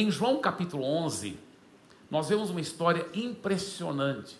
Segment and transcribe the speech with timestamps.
[0.00, 1.38] Em João capítulo 11,
[2.10, 4.34] nós vemos uma história impressionante,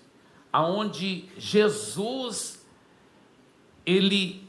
[0.51, 2.65] aonde Jesus
[3.85, 4.49] ele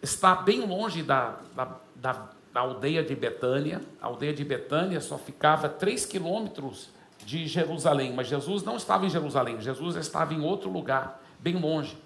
[0.00, 3.82] está bem longe da, da, da, da aldeia de Betânia.
[4.00, 6.88] A aldeia de Betânia só ficava 3 quilômetros
[7.26, 11.98] de Jerusalém, mas Jesus não estava em Jerusalém, Jesus estava em outro lugar, bem longe.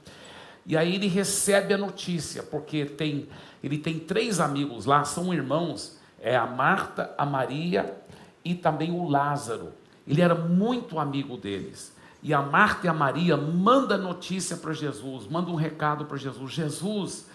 [0.66, 3.28] E aí ele recebe a notícia, porque tem,
[3.62, 8.00] ele tem três amigos lá, são irmãos, é a Marta, a Maria
[8.44, 9.72] e também o Lázaro.
[10.06, 11.94] Ele era muito amigo deles.
[12.22, 16.52] E a Marta e a Maria manda notícia para Jesus, manda um recado para Jesus.
[16.52, 17.26] Jesus,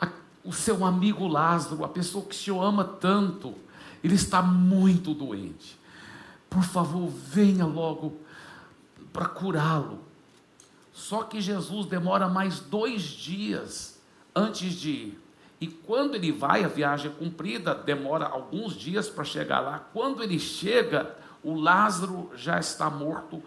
[0.00, 0.08] a,
[0.44, 3.54] o seu amigo Lázaro, a pessoa que te ama tanto,
[4.02, 5.78] ele está muito doente.
[6.50, 8.16] Por favor, venha logo
[9.12, 10.00] para curá-lo.
[10.92, 14.00] Só que Jesus demora mais dois dias
[14.34, 15.27] antes de ir.
[15.60, 19.80] E quando ele vai, a viagem é cumprida, demora alguns dias para chegar lá.
[19.92, 23.42] Quando ele chega, o Lázaro já está morto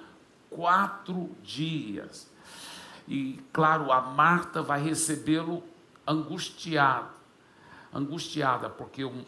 [0.49, 2.29] quatro dias.
[3.07, 5.63] E claro, a Marta vai recebê-lo
[6.05, 7.09] angustiado,
[7.93, 9.25] angustiada, porque o,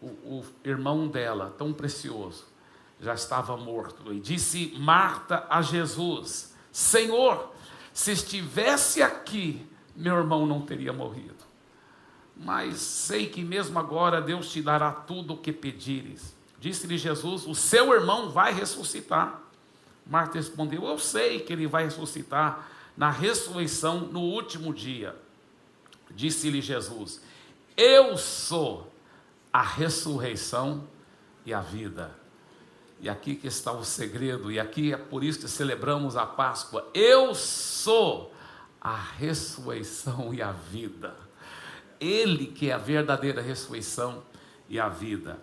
[0.00, 2.46] o, o, irmão dela, tão precioso,
[3.00, 4.12] já estava morto.
[4.12, 7.52] E disse Marta a Jesus: Senhor,
[7.92, 11.47] se estivesse aqui, meu irmão não teria morrido.
[12.38, 16.34] Mas sei que mesmo agora Deus te dará tudo o que pedires.
[16.60, 19.42] Disse-lhe Jesus: O seu irmão vai ressuscitar.
[20.06, 25.16] Marta respondeu: Eu sei que ele vai ressuscitar na ressurreição no último dia.
[26.10, 27.20] Disse-lhe Jesus:
[27.76, 28.92] Eu sou
[29.52, 30.84] a ressurreição
[31.44, 32.16] e a vida.
[33.00, 36.88] E aqui que está o segredo, e aqui é por isso que celebramos a Páscoa.
[36.92, 38.32] Eu sou
[38.80, 41.27] a ressurreição e a vida.
[42.00, 44.22] Ele que é a verdadeira ressurreição
[44.68, 45.38] e a vida.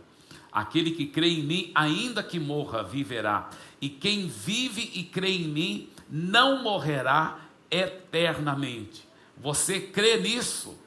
[0.51, 3.49] Aquele que crê em mim, ainda que morra, viverá.
[3.81, 7.39] E quem vive e crê em mim, não morrerá
[7.69, 9.07] eternamente.
[9.37, 10.77] Você crê nisso?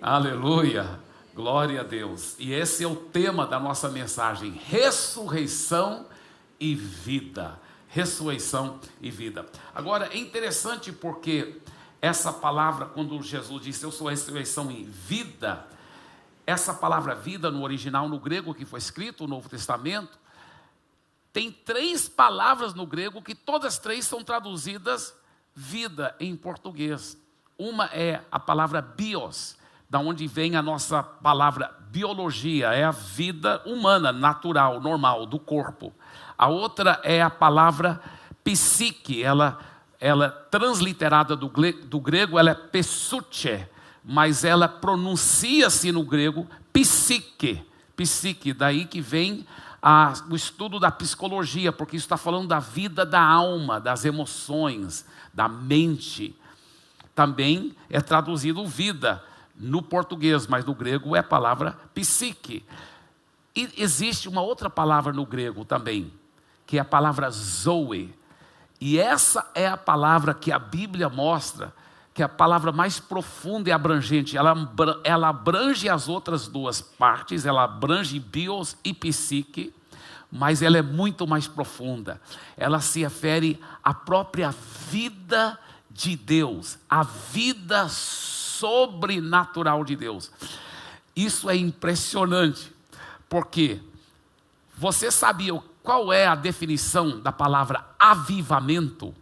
[0.00, 0.32] Amém.
[0.32, 1.00] Aleluia.
[1.34, 2.34] Glória a Deus.
[2.36, 6.06] E esse é o tema da nossa mensagem: ressurreição
[6.58, 7.60] e vida.
[7.86, 9.46] Ressurreição e vida.
[9.72, 11.60] Agora é interessante porque
[12.00, 15.66] essa palavra, quando Jesus disse eu sou a ressurreição e vida,
[16.46, 20.18] essa palavra vida no original, no grego que foi escrito, o Novo Testamento,
[21.32, 25.14] tem três palavras no grego que todas três são traduzidas
[25.54, 27.18] vida em português.
[27.58, 29.56] Uma é a palavra bios,
[29.90, 35.92] da onde vem a nossa palavra biologia, é a vida humana, natural, normal, do corpo.
[36.36, 38.00] A outra é a palavra
[38.44, 39.58] psique, ela,
[40.00, 43.66] ela transliterada do, do grego, ela é pessuche,
[44.04, 47.64] mas ela pronuncia-se no grego psique,
[47.96, 49.46] psique, daí que vem
[49.82, 55.04] a, o estudo da psicologia, porque isso está falando da vida da alma, das emoções,
[55.32, 56.34] da mente.
[57.14, 59.22] Também é traduzido vida,
[59.58, 62.64] no português, mas no grego é a palavra psique.
[63.54, 66.12] E existe uma outra palavra no grego também,
[66.64, 68.14] que é a palavra zoe.
[68.80, 71.72] E essa é a palavra que a Bíblia mostra,
[72.14, 74.36] que é a palavra mais profunda e abrangente.
[74.36, 74.54] Ela,
[75.04, 79.74] ela abrange as outras duas partes, ela abrange bios e psique,
[80.30, 82.20] mas ela é muito mais profunda.
[82.56, 84.54] Ela se refere à própria
[84.90, 85.58] vida
[85.90, 90.30] de Deus, a vida sobrenatural de Deus.
[91.16, 92.72] Isso é impressionante,
[93.28, 93.80] porque
[94.76, 99.14] você sabia qual é a definição da palavra avivamento?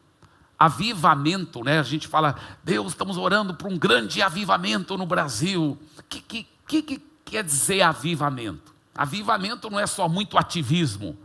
[0.58, 1.78] Avivamento, né?
[1.78, 2.34] A gente fala,
[2.64, 5.78] Deus, estamos orando por um grande avivamento no Brasil.
[5.96, 8.74] O que, que, que, que quer dizer avivamento?
[8.96, 11.16] Avivamento não é só muito ativismo,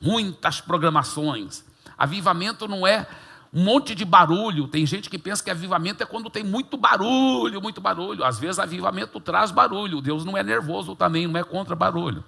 [0.00, 1.64] muitas programações.
[1.98, 3.04] Avivamento não é
[3.52, 4.68] um monte de barulho.
[4.68, 8.22] Tem gente que pensa que avivamento é quando tem muito barulho, muito barulho.
[8.22, 10.00] Às vezes avivamento traz barulho.
[10.00, 12.22] Deus não é nervoso também, não é contra barulho.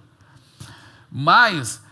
[1.09, 1.86] Mas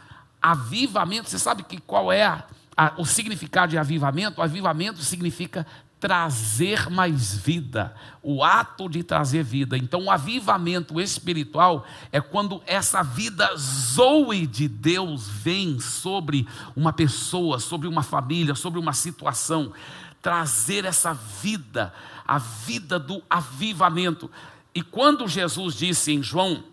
[0.52, 2.44] avivamento, você sabe que qual é a,
[2.76, 4.40] a, o significado de avivamento?
[4.40, 5.66] O avivamento significa
[5.98, 9.74] trazer mais vida, o ato de trazer vida.
[9.78, 16.46] Então, o avivamento espiritual é quando essa vida zoe de Deus vem sobre
[16.76, 19.72] uma pessoa, sobre uma família, sobre uma situação.
[20.20, 21.90] Trazer essa vida,
[22.28, 24.30] a vida do avivamento.
[24.74, 26.64] E quando Jesus disse em João,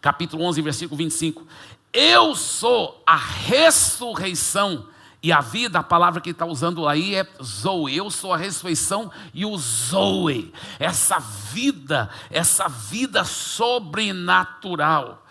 [0.00, 1.46] capítulo 11, versículo 25:
[1.94, 4.88] Eu sou a ressurreição
[5.22, 7.96] e a vida, a palavra que está usando aí é Zoe.
[7.96, 10.52] Eu sou a ressurreição e o Zoe.
[10.80, 15.24] Essa vida, essa vida sobrenatural.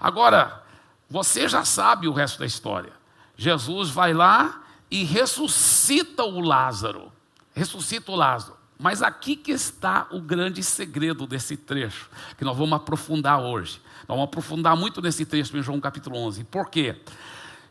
[0.00, 0.64] Agora,
[1.10, 2.92] você já sabe o resto da história.
[3.36, 7.12] Jesus vai lá e ressuscita o Lázaro.
[7.54, 8.56] Ressuscita o Lázaro.
[8.78, 12.08] Mas aqui que está o grande segredo desse trecho,
[12.38, 13.80] que nós vamos aprofundar hoje.
[14.08, 16.44] Vamos aprofundar muito nesse trecho em João capítulo 11.
[16.44, 16.98] Por quê?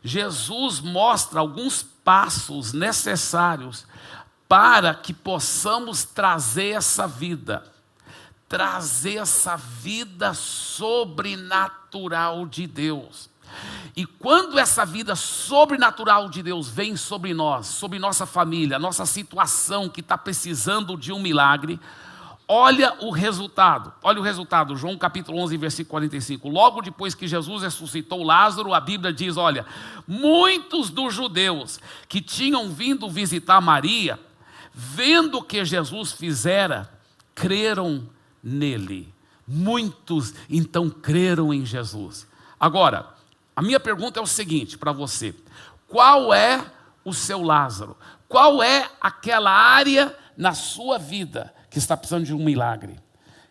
[0.04, 3.84] Jesus mostra alguns passos necessários
[4.48, 7.64] para que possamos trazer essa vida,
[8.48, 13.28] trazer essa vida sobrenatural de Deus.
[13.96, 19.88] E quando essa vida sobrenatural de Deus vem sobre nós, sobre nossa família, nossa situação
[19.88, 21.80] que está precisando de um milagre,
[22.48, 23.92] olha o resultado.
[24.02, 26.48] Olha o resultado, João capítulo 11, versículo 45.
[26.48, 29.66] Logo depois que Jesus ressuscitou Lázaro, a Bíblia diz: Olha,
[30.06, 31.78] muitos dos judeus
[32.08, 34.18] que tinham vindo visitar Maria,
[34.72, 36.90] vendo o que Jesus fizera,
[37.34, 38.08] creram
[38.42, 39.12] nele.
[39.46, 42.26] Muitos então creram em Jesus.
[42.58, 43.14] Agora,
[43.54, 45.34] a minha pergunta é o seguinte para você:
[45.86, 46.64] qual é
[47.04, 47.96] o seu Lázaro?
[48.26, 52.98] Qual é aquela área na sua vida que está precisando de um milagre?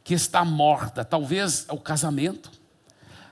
[0.03, 1.03] Que está morta?
[1.03, 2.51] Talvez é o casamento,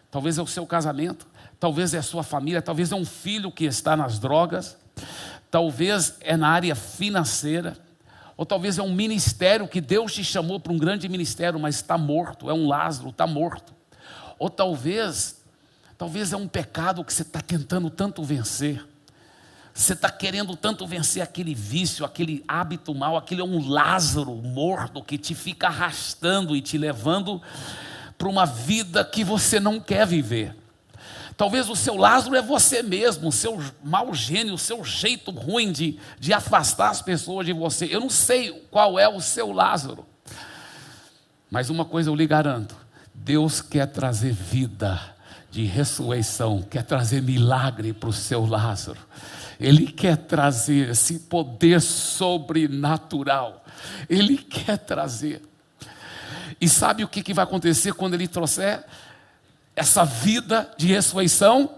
[0.10, 1.28] talvez é o seu casamento,
[1.60, 4.78] talvez é a sua família, talvez é um filho que está nas drogas,
[5.50, 7.78] talvez é na área financeira,
[8.38, 11.98] ou talvez é um ministério que Deus te chamou para um grande ministério, mas está
[11.98, 13.74] morto, é um Lázaro, está morto.
[14.38, 15.36] Ou talvez
[15.98, 18.86] Talvez é um pecado que você está tentando tanto vencer.
[19.78, 25.04] Você está querendo tanto vencer aquele vício, aquele hábito mal, aquele é um Lázaro morto
[25.04, 27.42] que te fica arrastando e te levando
[28.18, 30.56] para uma vida que você não quer viver.
[31.36, 35.74] Talvez o seu Lázaro é você mesmo, o seu mau gênio, o seu jeito ruim
[35.74, 37.86] de, de afastar as pessoas de você.
[37.92, 40.06] Eu não sei qual é o seu Lázaro,
[41.52, 42.78] mas uma coisa eu lhe garanto:
[43.14, 45.15] Deus quer trazer vida
[45.56, 49.00] de ressurreição, quer trazer milagre para o seu Lázaro.
[49.58, 53.64] Ele quer trazer esse poder sobrenatural.
[54.10, 55.42] Ele quer trazer.
[56.60, 58.84] E sabe o que, vai acontecer quando ele trouxer
[59.74, 61.74] essa vida de ressurreição?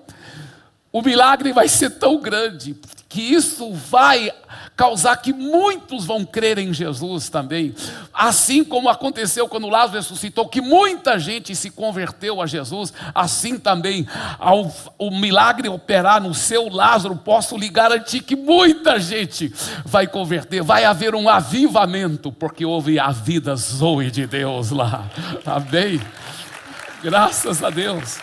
[0.97, 2.75] O milagre vai ser tão grande
[3.07, 4.31] que isso vai
[4.75, 7.75] causar que muitos vão crer em Jesus também.
[8.11, 14.07] Assim como aconteceu quando Lázaro ressuscitou, que muita gente se converteu a Jesus, assim também,
[14.39, 19.53] ao o milagre operar no seu Lázaro, posso lhe garantir que muita gente
[19.85, 25.07] vai converter, vai haver um avivamento, porque houve a vida zoe de Deus lá.
[25.45, 26.01] Amém?
[27.03, 28.17] Graças a Deus.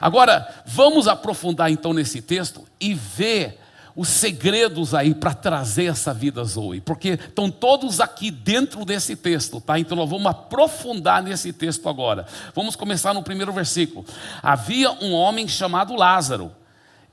[0.00, 3.60] Agora, vamos aprofundar então nesse texto e ver
[3.96, 9.58] os segredos aí para trazer essa vida Zoe, porque estão todos aqui dentro desse texto,
[9.58, 9.78] tá?
[9.78, 12.26] Então nós vamos aprofundar nesse texto agora.
[12.54, 14.04] Vamos começar no primeiro versículo.
[14.42, 16.52] Havia um homem chamado Lázaro,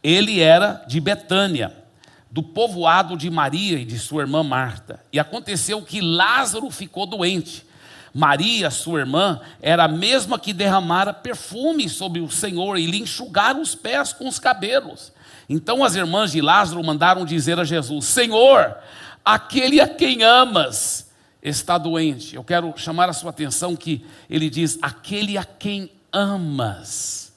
[0.04, 1.74] ele era de Betânia,
[2.30, 5.00] do povoado de Maria e de sua irmã Marta.
[5.14, 7.66] E aconteceu que Lázaro ficou doente.
[8.14, 13.58] Maria, sua irmã, era a mesma que derramara perfume sobre o Senhor e lhe enxugara
[13.58, 15.12] os pés com os cabelos.
[15.50, 18.78] Então as irmãs de Lázaro mandaram dizer a Jesus: Senhor,
[19.26, 21.12] aquele a quem amas
[21.42, 22.36] está doente.
[22.36, 27.34] Eu quero chamar a sua atenção que ele diz: aquele a quem amas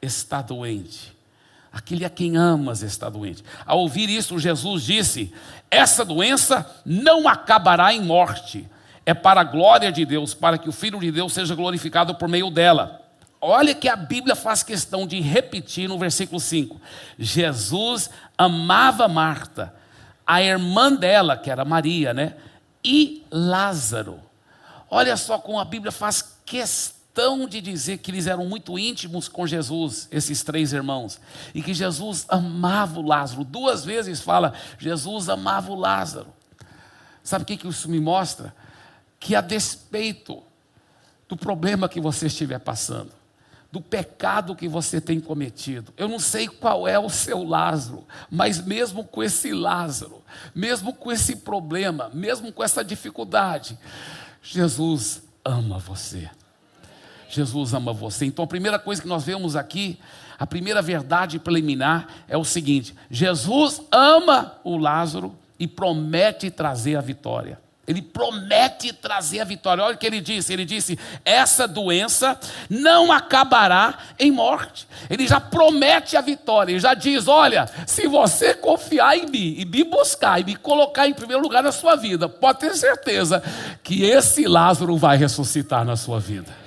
[0.00, 1.18] está doente.
[1.72, 3.44] Aquele a quem amas está doente.
[3.66, 5.32] Ao ouvir isso, Jesus disse:
[5.68, 8.68] Essa doença não acabará em morte
[9.04, 12.28] é para a glória de Deus, para que o Filho de Deus seja glorificado por
[12.28, 13.00] meio dela.
[13.40, 16.78] Olha que a Bíblia faz questão de repetir no versículo 5.
[17.18, 19.74] Jesus amava Marta,
[20.26, 22.34] a irmã dela, que era Maria, né?
[22.84, 24.20] E Lázaro.
[24.90, 29.46] Olha só como a Bíblia faz questão de dizer que eles eram muito íntimos com
[29.46, 31.18] Jesus, esses três irmãos,
[31.54, 33.42] e que Jesus amava o Lázaro.
[33.42, 36.28] Duas vezes fala, Jesus amava o Lázaro.
[37.22, 38.54] Sabe o que isso me mostra?
[39.20, 40.42] Que a despeito
[41.28, 43.12] do problema que você estiver passando,
[43.70, 45.92] do pecado que você tem cometido.
[45.96, 50.22] Eu não sei qual é o seu Lázaro, mas mesmo com esse Lázaro,
[50.52, 53.78] mesmo com esse problema, mesmo com essa dificuldade,
[54.42, 56.28] Jesus ama você.
[57.28, 58.24] Jesus ama você.
[58.24, 60.00] Então a primeira coisa que nós vemos aqui,
[60.36, 67.00] a primeira verdade preliminar é o seguinte: Jesus ama o Lázaro e promete trazer a
[67.00, 67.60] vitória.
[67.90, 69.84] Ele promete trazer a vitória.
[69.84, 74.86] Olha o que ele disse: ele disse, essa doença não acabará em morte.
[75.08, 79.64] Ele já promete a vitória, ele já diz: olha, se você confiar em mim e
[79.64, 83.42] me buscar e me colocar em primeiro lugar na sua vida, pode ter certeza
[83.82, 86.60] que esse Lázaro vai ressuscitar na sua vida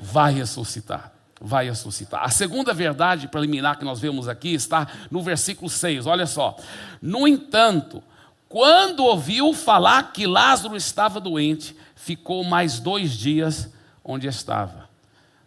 [0.00, 1.12] vai ressuscitar.
[1.42, 2.22] Vai ressuscitar.
[2.22, 6.06] A segunda verdade preliminar que nós vemos aqui está no versículo 6.
[6.06, 6.56] Olha só.
[7.00, 8.02] No entanto,
[8.50, 13.72] quando ouviu falar que Lázaro estava doente, ficou mais dois dias
[14.04, 14.90] onde estava.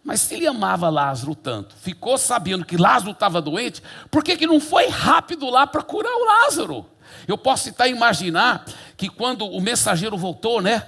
[0.02, 4.46] Mas se ele amava Lázaro tanto, ficou sabendo que Lázaro estava doente, por que, que
[4.46, 6.86] não foi rápido lá para curar o Lázaro?
[7.28, 8.64] Eu posso citar imaginar
[8.96, 10.82] que quando o mensageiro voltou, né?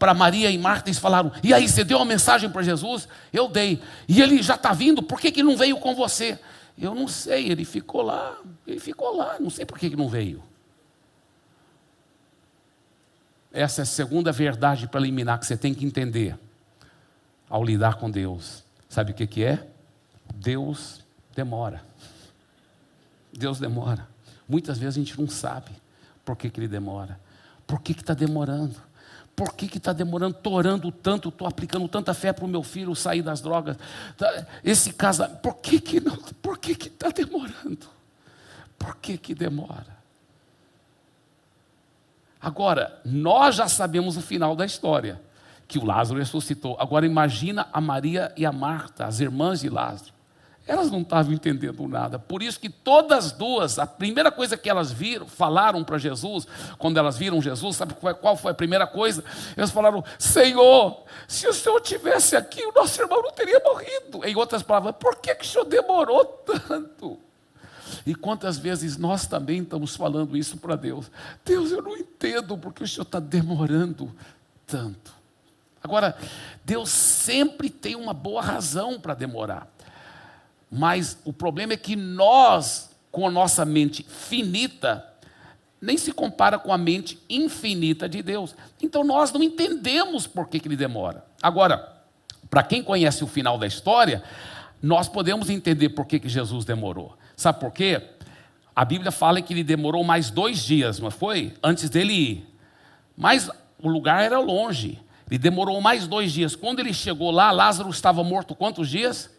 [0.00, 3.06] Para Maria e Marta, eles falaram: E aí, você deu uma mensagem para Jesus?
[3.32, 3.80] Eu dei.
[4.08, 6.40] E ele já está vindo, por que, que não veio com você?
[6.76, 8.36] Eu não sei, ele ficou lá,
[8.66, 10.42] ele ficou lá, não sei por que, que não veio.
[13.56, 16.38] Essa é a segunda verdade preliminar que você tem que entender
[17.48, 18.62] ao lidar com Deus.
[18.86, 19.66] Sabe o que, que é?
[20.34, 21.00] Deus
[21.34, 21.82] demora.
[23.32, 24.06] Deus demora.
[24.46, 25.70] Muitas vezes a gente não sabe
[26.22, 27.18] por que, que ele demora.
[27.66, 28.76] Por que está demorando?
[29.34, 30.36] Por que está demorando?
[30.36, 33.78] Estou orando tanto, estou aplicando tanta fé para o meu filho sair das drogas.
[34.18, 36.18] Tá, esse casamento, por que que não?
[36.42, 37.88] Por que que está demorando?
[38.78, 39.95] Por que que demora?
[42.46, 45.20] Agora, nós já sabemos o final da história,
[45.66, 46.76] que o Lázaro ressuscitou.
[46.78, 50.12] Agora imagina a Maria e a Marta, as irmãs de Lázaro.
[50.64, 52.20] Elas não estavam entendendo nada.
[52.20, 56.46] Por isso que todas duas, a primeira coisa que elas viram, falaram para Jesus,
[56.78, 59.24] quando elas viram Jesus, sabe qual foi a primeira coisa?
[59.56, 64.24] Elas falaram: Senhor, se o Senhor tivesse aqui, o nosso irmão não teria morrido.
[64.24, 67.25] Em outras palavras, por que, que o Senhor demorou tanto?
[68.06, 71.10] E quantas vezes nós também estamos falando isso para Deus?
[71.44, 74.14] Deus, eu não entendo porque o Senhor está demorando
[74.64, 75.12] tanto.
[75.82, 76.16] Agora,
[76.64, 79.68] Deus sempre tem uma boa razão para demorar.
[80.70, 85.04] Mas o problema é que nós, com a nossa mente finita,
[85.80, 88.54] nem se compara com a mente infinita de Deus.
[88.80, 91.24] Então nós não entendemos por que, que ele demora.
[91.42, 91.92] Agora,
[92.48, 94.22] para quem conhece o final da história,
[94.80, 97.16] nós podemos entender por que, que Jesus demorou.
[97.36, 98.02] Sabe por quê?
[98.74, 101.54] A Bíblia fala que ele demorou mais dois dias, não foi?
[101.62, 102.54] Antes dele ir.
[103.16, 105.00] Mas o lugar era longe.
[105.30, 106.56] Ele demorou mais dois dias.
[106.56, 109.30] Quando ele chegou lá, Lázaro estava morto quantos dias?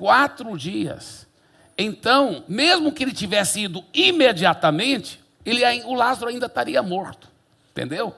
[0.00, 1.28] quatro dias.
[1.76, 7.28] Então, mesmo que ele tivesse ido imediatamente, ele, o Lázaro ainda estaria morto.
[7.70, 8.16] Entendeu?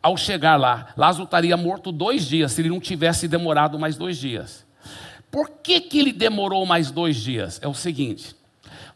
[0.00, 4.16] Ao chegar lá, Lázaro estaria morto dois dias, se ele não tivesse demorado mais dois
[4.16, 4.64] dias.
[5.30, 7.60] Por que, que ele demorou mais dois dias?
[7.62, 8.34] É o seguinte: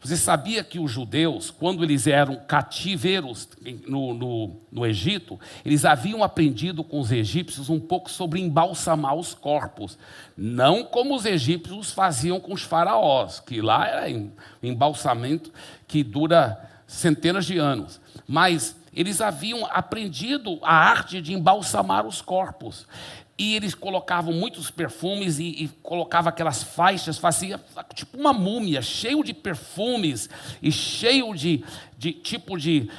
[0.05, 3.49] você sabia que os judeus, quando eles eram cativeiros
[3.87, 9.33] no, no, no, Egito, eles haviam aprendido com os egípcios um pouco sobre embalsamar os
[9.33, 9.97] corpos.
[10.37, 14.29] Não como os egípcios faziam com os faraós, que lá era um
[14.61, 15.51] embalsamento
[15.87, 17.99] que dura centenas de anos.
[18.27, 22.87] Mas eles haviam aprendido a arte de embalsamar os corpos.
[23.37, 27.59] E eles colocavam muitos perfumes e, e colocavam aquelas faixas, fazia
[27.93, 30.29] tipo uma múmia, cheio de perfumes
[30.61, 31.63] e cheio de,
[31.97, 32.89] de tipo de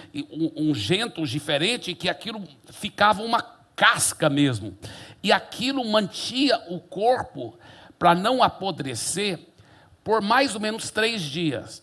[0.57, 3.40] ungentes diferente, que aquilo ficava uma
[3.75, 4.76] casca mesmo.
[5.23, 7.59] E aquilo mantinha o corpo
[7.99, 9.38] para não apodrecer
[10.05, 11.83] por mais ou menos três dias.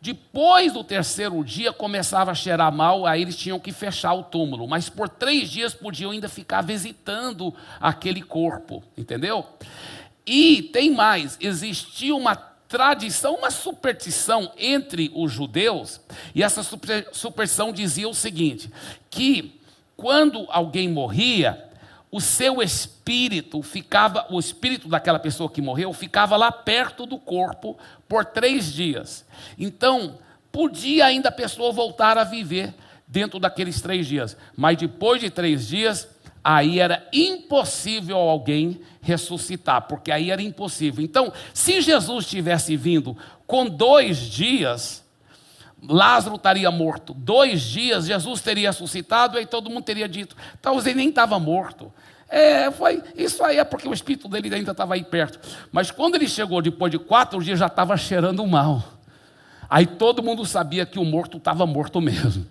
[0.00, 4.66] Depois do terceiro dia começava a cheirar mal, aí eles tinham que fechar o túmulo.
[4.66, 9.44] Mas por três dias podiam ainda ficar visitando aquele corpo, entendeu?
[10.24, 16.00] E tem mais: existia uma tradição, uma superstição entre os judeus,
[16.34, 16.62] e essa
[17.12, 18.70] superstição dizia o seguinte:
[19.10, 19.60] que
[19.96, 21.69] quando alguém morria,
[22.10, 27.78] o seu espírito ficava, o espírito daquela pessoa que morreu, ficava lá perto do corpo
[28.08, 29.24] por três dias.
[29.56, 30.18] Então,
[30.50, 32.74] podia ainda a pessoa voltar a viver
[33.06, 36.08] dentro daqueles três dias, mas depois de três dias,
[36.42, 41.04] aí era impossível alguém ressuscitar, porque aí era impossível.
[41.04, 45.04] Então, se Jesus tivesse vindo com dois dias,
[45.88, 47.14] Lázaro estaria morto.
[47.14, 51.92] Dois dias, Jesus teria ressuscitado, e todo mundo teria dito: talvez ele nem estava morto.
[52.28, 55.40] É, foi, isso aí é porque o espírito dele ainda estava aí perto.
[55.72, 58.84] Mas quando ele chegou depois de quatro dias, já estava cheirando mal.
[59.68, 62.46] Aí todo mundo sabia que o morto estava morto mesmo.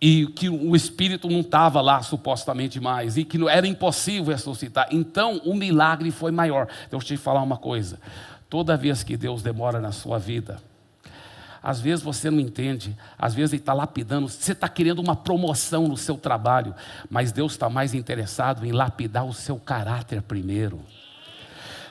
[0.00, 3.16] E que o espírito não estava lá supostamente mais.
[3.16, 4.88] E que era impossível ressuscitar.
[4.90, 6.66] Então o milagre foi maior.
[6.90, 7.98] Deixa eu te falar uma coisa.
[8.48, 10.60] Toda vez que Deus demora na sua vida,
[11.68, 15.86] às vezes você não entende, às vezes ele está lapidando, você está querendo uma promoção
[15.86, 16.74] no seu trabalho,
[17.10, 20.80] mas Deus está mais interessado em lapidar o seu caráter primeiro.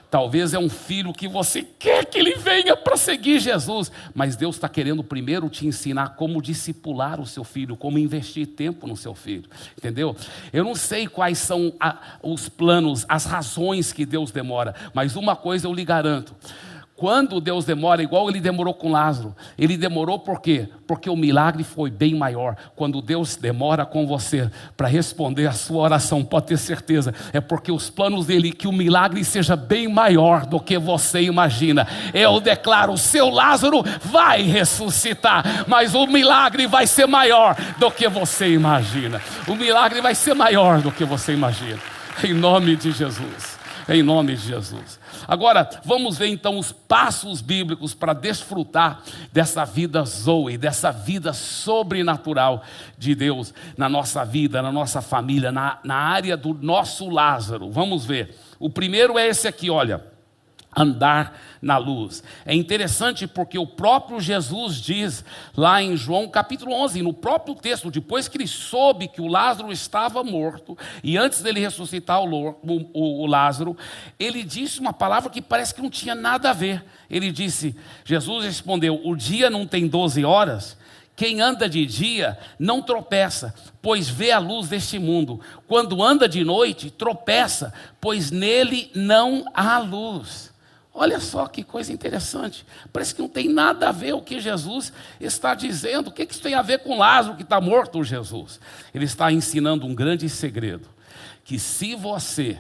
[0.10, 4.56] Talvez é um filho que você quer que ele venha para seguir Jesus, mas Deus
[4.56, 9.14] está querendo primeiro te ensinar como discipular o seu filho, como investir tempo no seu
[9.14, 10.16] filho, entendeu?
[10.52, 15.36] Eu não sei quais são a, os planos, as razões que Deus demora, mas uma
[15.36, 16.34] coisa eu lhe garanto:
[16.98, 20.68] quando Deus demora, igual ele demorou com Lázaro, ele demorou por quê?
[20.88, 22.56] Porque o milagre foi bem maior.
[22.76, 27.72] Quando Deus demora com você para responder a sua oração, pode ter certeza, é porque
[27.72, 31.88] os planos dele que o milagre seja bem maior do que você imagina.
[32.16, 38.10] Eu declaro: o seu Lázaro vai ressuscitar, mas o milagre vai ser maior do que
[38.10, 39.22] você imagina.
[39.48, 41.80] O milagre vai ser maior do que você imagina.
[42.24, 43.60] Em nome de Jesus.
[43.88, 44.97] Em nome de Jesus.
[45.28, 52.64] Agora, vamos ver então os passos bíblicos para desfrutar dessa vida Zoe, dessa vida sobrenatural
[52.98, 57.72] de Deus na nossa vida, na nossa família, na, na área do nosso Lázaro.
[57.72, 58.36] Vamos ver.
[58.60, 60.17] O primeiro é esse aqui, olha
[60.78, 62.24] andar na luz.
[62.46, 67.90] É interessante porque o próprio Jesus diz lá em João capítulo 11, no próprio texto,
[67.90, 73.24] depois que ele soube que o Lázaro estava morto, e antes dele ressuscitar o, o,
[73.24, 73.76] o Lázaro,
[74.20, 76.86] ele disse uma palavra que parece que não tinha nada a ver.
[77.10, 80.78] Ele disse: Jesus respondeu: O dia não tem 12 horas?
[81.16, 85.42] Quem anda de dia não tropeça, pois vê a luz deste mundo.
[85.68, 90.54] Quando anda de noite, tropeça, pois nele não há luz.
[91.00, 92.66] Olha só que coisa interessante.
[92.92, 96.08] Parece que não tem nada a ver o que Jesus está dizendo.
[96.08, 98.60] O que isso tem a ver com Lázaro que está morto, Jesus?
[98.92, 100.90] Ele está ensinando um grande segredo:
[101.44, 102.58] que se você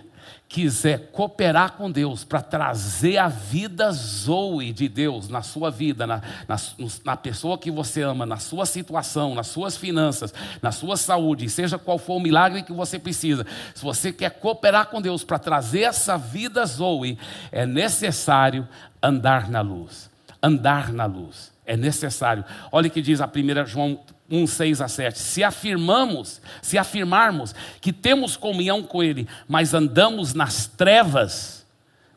[0.50, 6.22] quiser cooperar com Deus para trazer a vida Zoe de Deus na sua vida, na,
[6.48, 6.56] na,
[7.04, 11.78] na, pessoa que você ama, na sua situação, nas suas finanças, na sua saúde, seja
[11.78, 15.82] qual for o milagre que você precisa, se você quer cooperar com Deus para trazer
[15.82, 17.18] essa vida Zoe,
[17.52, 18.68] é necessário
[19.04, 20.10] andar na luz.
[20.42, 21.52] Andar na luz.
[21.66, 22.46] É necessário.
[22.72, 25.20] Olha o que diz a primeira João 1, 6 a 7.
[25.20, 31.66] Se afirmamos, se afirmarmos que temos comunhão com Ele, mas andamos nas trevas,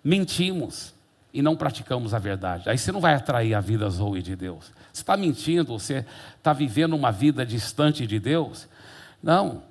[0.03, 0.94] mentimos
[1.33, 2.68] e não praticamos a verdade.
[2.68, 4.73] Aí você não vai atrair a vida zoe de Deus.
[4.92, 6.05] Você está mentindo, você
[6.37, 8.68] está vivendo uma vida distante de Deus?
[9.23, 9.62] Não.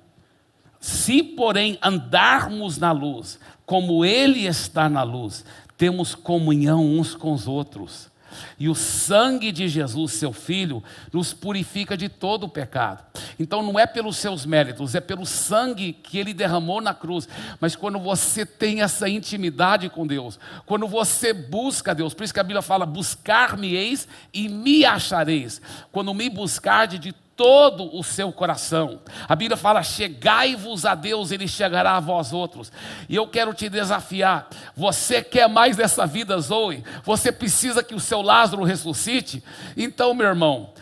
[0.80, 5.44] Se, porém, andarmos na luz, como Ele está na luz,
[5.76, 8.09] temos comunhão uns com os outros
[8.58, 13.04] e o sangue de Jesus, seu Filho, nos purifica de todo o pecado.
[13.38, 17.28] Então não é pelos seus méritos, é pelo sangue que ele derramou na cruz.
[17.60, 22.40] Mas quando você tem essa intimidade com Deus, quando você busca Deus, por isso que
[22.40, 25.60] a Bíblia fala: buscar-me-eis e me achareis.
[25.90, 29.00] Quando me buscarde de todo o seu coração.
[29.26, 32.70] A Bíblia fala: chegai-vos a Deus, Ele chegará a vós outros.
[33.08, 36.84] E eu quero te desafiar: você quer mais dessa vida, Zoe?
[37.02, 39.42] Você precisa que o seu Lázaro ressuscite?
[39.74, 40.74] Então, meu irmão,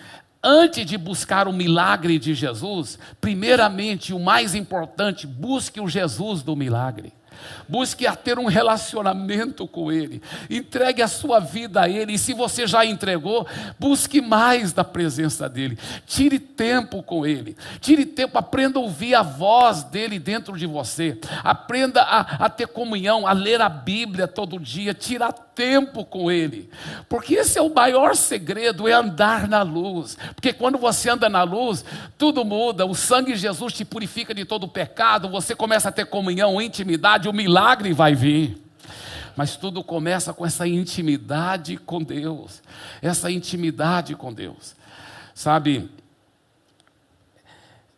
[0.42, 6.56] antes de buscar o milagre de Jesus, primeiramente, o mais importante, busque o Jesus do
[6.56, 7.12] milagre.
[7.68, 10.22] Busque a ter um relacionamento com Ele.
[10.48, 12.14] Entregue a sua vida a Ele.
[12.14, 13.46] E se você já entregou,
[13.78, 15.78] busque mais da presença dEle.
[16.06, 17.56] Tire tempo com Ele.
[17.80, 21.18] Tire tempo, aprenda a ouvir a voz dEle dentro de você.
[21.44, 24.94] Aprenda a, a ter comunhão, a ler a Bíblia todo dia.
[24.94, 26.70] Tirar tempo com Ele.
[27.08, 30.16] Porque esse é o maior segredo, é andar na luz.
[30.34, 31.84] Porque quando você anda na luz,
[32.16, 32.86] tudo muda.
[32.86, 35.28] O sangue de Jesus te purifica de todo pecado.
[35.28, 38.58] Você começa a ter comunhão, intimidade o milagre vai vir.
[39.36, 42.60] Mas tudo começa com essa intimidade com Deus.
[43.00, 44.74] Essa intimidade com Deus.
[45.32, 45.88] Sabe,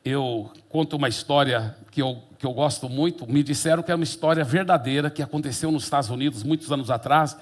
[0.04, 3.30] eu conto uma história que eu, que eu gosto muito.
[3.30, 7.36] Me disseram que é uma história verdadeira que aconteceu nos Estados Unidos muitos anos atrás.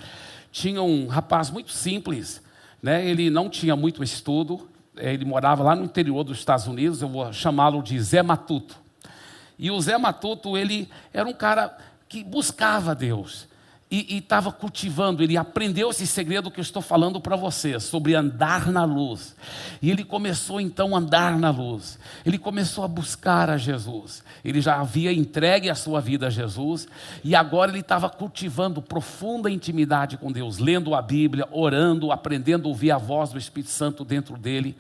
[0.53, 2.43] Tinha um rapaz muito simples,
[2.83, 3.07] né?
[3.07, 7.33] ele não tinha muito estudo, ele morava lá no interior dos Estados Unidos, eu vou
[7.33, 8.88] chamá-lo de Zé Matuto.
[9.59, 11.77] E o Zé Matuto, ele era um cara
[12.09, 13.49] que buscava Deus
[13.91, 18.71] e estava cultivando, ele aprendeu esse segredo que eu estou falando para você, sobre andar
[18.71, 19.35] na luz.
[19.81, 21.99] E ele começou então a andar na luz.
[22.25, 24.23] Ele começou a buscar a Jesus.
[24.45, 26.87] Ele já havia entregue a sua vida a Jesus
[27.25, 32.69] e agora ele estava cultivando profunda intimidade com Deus, lendo a Bíblia, orando, aprendendo a
[32.69, 34.77] ouvir a voz do Espírito Santo dentro dele.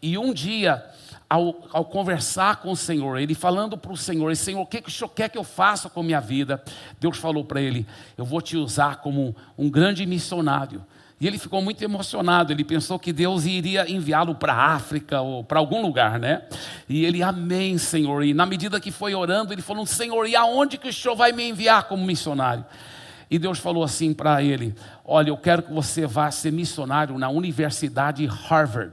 [0.00, 0.84] E um dia
[1.28, 4.88] ao, ao, conversar com o Senhor, ele falando para o Senhor: Senhor, o que, que
[4.88, 6.62] o Senhor quer que eu faça com a minha vida?
[7.00, 7.86] Deus falou para ele:
[8.16, 10.84] Eu vou te usar como um grande missionário.
[11.18, 15.42] E ele ficou muito emocionado, ele pensou que Deus iria enviá-lo para a África ou
[15.42, 16.42] para algum lugar, né?
[16.86, 18.22] E ele, amém, Senhor.
[18.22, 21.32] E na medida que foi orando, ele falou: Senhor, e aonde que o Senhor vai
[21.32, 22.64] me enviar como missionário?
[23.30, 27.28] E Deus falou assim para ele: Olha, eu quero que você vá ser missionário na
[27.28, 28.92] Universidade Harvard.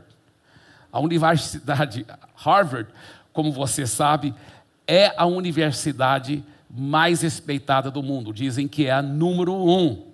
[0.93, 2.88] A Universidade Harvard,
[3.34, 4.36] como você sabe,
[4.88, 8.32] é a universidade mais respeitada do mundo.
[8.32, 10.06] Dizem que é a número um.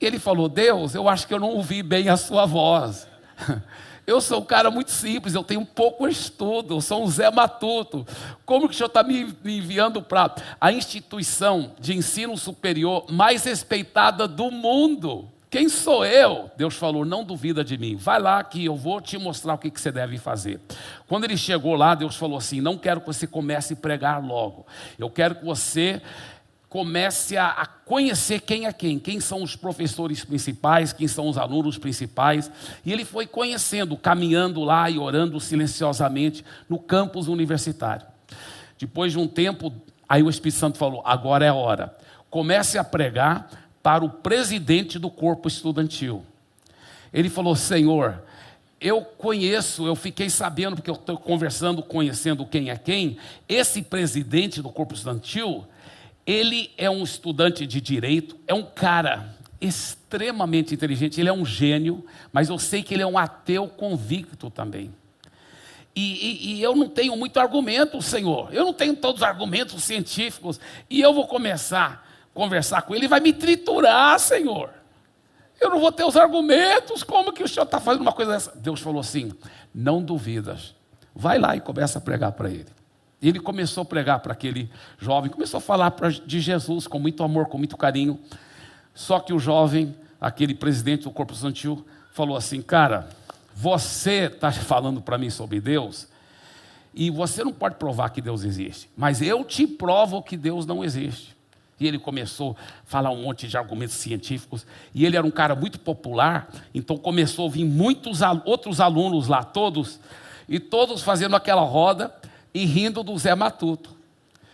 [0.00, 3.06] Ele falou: Deus, eu acho que eu não ouvi bem a sua voz.
[4.06, 8.06] Eu sou um cara muito simples, eu tenho pouco estudo, eu sou um Zé Matuto.
[8.44, 14.28] Como que o senhor está me enviando para a instituição de ensino superior mais respeitada
[14.28, 15.30] do mundo?
[15.54, 16.50] Quem sou eu?
[16.56, 19.70] Deus falou: não duvida de mim, vai lá que eu vou te mostrar o que,
[19.70, 20.60] você deve fazer.
[21.06, 24.66] Quando ele chegou lá, Deus falou assim: não quero que você comece a pregar logo,
[24.98, 26.02] eu quero que você
[26.68, 31.38] comece a, a, conhecer quem é quem, quem são os professores principais, quem são os
[31.38, 32.50] alunos principais.
[32.84, 38.04] E ele foi conhecendo, caminhando lá e orando silenciosamente no campus universitário.
[38.76, 39.72] Depois de um tempo,
[40.08, 41.96] aí o Espírito Santo falou: agora é a hora.
[42.28, 46.24] Comece a pregar para o presidente do corpo estudantil.
[47.12, 48.20] Ele falou: Senhor,
[48.80, 53.18] eu conheço, eu fiquei sabendo, porque eu estou conversando, conhecendo quem é quem,
[53.48, 55.64] esse presidente do corpo estudantil
[56.26, 62.04] ele é um estudante de direito, é um cara extremamente inteligente, ele é um gênio,
[62.32, 64.90] mas eu sei que ele é um ateu convicto também.
[65.94, 68.52] E, e, e, eu não tenho muito argumento, Senhor.
[68.52, 70.58] Eu não tenho todos os argumentos científicos.
[70.90, 74.70] E eu vou começar conversar com ele, ele vai me triturar, Senhor.
[75.60, 77.02] Eu não vou ter os argumentos.
[77.02, 78.52] Como que o Senhor está fazendo uma coisa dessa?
[78.56, 79.32] Deus falou assim:
[79.74, 80.74] não duvidas.
[81.14, 82.66] Vai lá e começa a pregar para ele.
[83.22, 84.68] Ele começou a pregar para aquele
[84.98, 88.20] jovem, começou a falar pra, de Jesus com muito amor, com muito carinho.
[88.92, 93.08] Só que o jovem, aquele presidente do Corpo Estudantil, falou assim: Cara,
[93.54, 96.08] você está falando para mim sobre Deus,
[96.92, 100.84] e você não pode provar que Deus existe, mas eu te provo que Deus não
[100.84, 101.33] existe.
[101.86, 105.78] Ele começou a falar um monte de argumentos científicos, e ele era um cara muito
[105.80, 110.00] popular, então começou a vir muitos outros alunos lá, todos,
[110.48, 112.14] e todos fazendo aquela roda,
[112.52, 113.90] e rindo do Zé Matuto.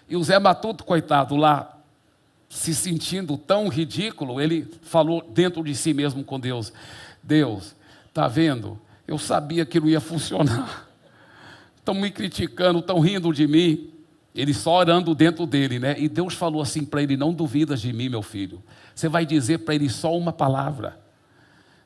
[0.09, 1.77] E o Zé Matuto, coitado, lá,
[2.49, 6.73] se sentindo tão ridículo, ele falou dentro de si mesmo com Deus:
[7.23, 7.77] Deus,
[8.13, 8.79] tá vendo?
[9.07, 10.89] Eu sabia que não ia funcionar.
[11.77, 13.90] Estão me criticando, estão rindo de mim.
[14.35, 15.97] Ele só orando dentro dele, né?
[15.99, 18.63] E Deus falou assim para ele: Não duvidas de mim, meu filho.
[18.95, 20.99] Você vai dizer para ele só uma palavra.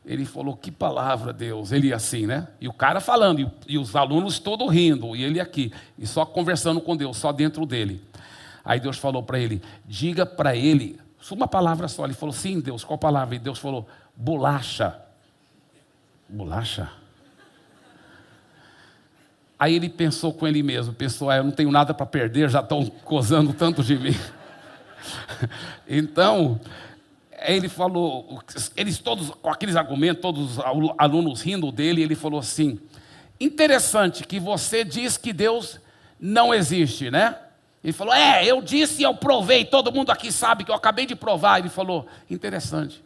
[0.04, 1.72] Ele falou, que palavra, Deus.
[1.72, 2.48] Ele assim, né?
[2.60, 6.26] E o cara falando, e, e os alunos todos rindo, e ele aqui, e só
[6.26, 8.02] conversando com Deus, só dentro dele.
[8.62, 12.04] Aí Deus falou para ele: diga para ele, uma palavra só.
[12.04, 13.34] Ele falou, sim, Deus, qual palavra?
[13.34, 15.00] E Deus falou, bolacha.
[16.28, 16.90] Bolacha?
[19.64, 22.60] Aí ele pensou com ele mesmo, pensou, ah, eu não tenho nada para perder, já
[22.60, 24.14] estão cozando tanto de mim.
[25.88, 26.60] então,
[27.46, 28.42] ele falou,
[28.76, 30.64] eles todos, com aqueles argumentos, todos os
[30.98, 32.78] alunos rindo dele, ele falou assim:
[33.40, 35.80] interessante que você diz que Deus
[36.20, 37.34] não existe, né?
[37.82, 41.06] Ele falou: é, eu disse e eu provei, todo mundo aqui sabe que eu acabei
[41.06, 41.58] de provar.
[41.58, 43.02] Ele falou: interessante,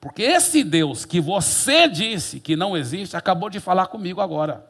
[0.00, 4.64] porque esse Deus que você disse que não existe, acabou de falar comigo agora.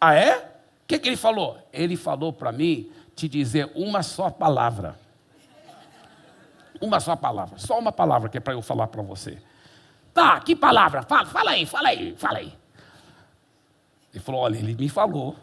[0.00, 0.55] Ah, é?
[0.86, 1.58] O que, que ele falou?
[1.72, 4.96] Ele falou para mim te dizer uma só palavra.
[6.80, 9.36] Uma só palavra, só uma palavra que é para eu falar para você.
[10.14, 11.02] Tá, que palavra?
[11.02, 12.54] Fala, fala aí, fala aí, fala aí.
[14.14, 15.34] Ele falou: olha, ele me falou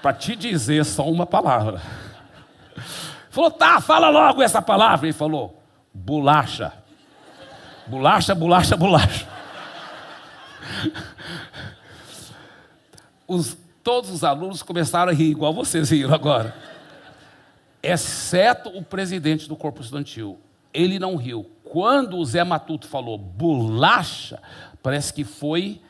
[0.00, 1.82] para te dizer só uma palavra.
[3.28, 5.06] Falou, tá, fala logo essa palavra.
[5.06, 5.62] Ele falou:
[5.92, 6.72] bolacha.
[7.86, 9.28] Bolacha, bolacha, bolacha.
[13.28, 16.52] Os, todos os alunos começaram a rir, igual vocês riram agora
[17.86, 20.40] exceto o presidente do corpo estudantil.
[20.74, 21.48] Ele não riu.
[21.62, 24.42] Quando o Zé Matuto falou bolacha,
[24.82, 25.80] parece que foi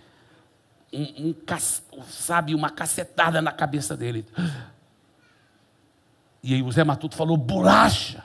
[0.93, 1.35] um, um,
[2.07, 4.27] sabe, uma cacetada na cabeça dele.
[6.43, 8.25] E aí o Zé Matuto falou bolacha.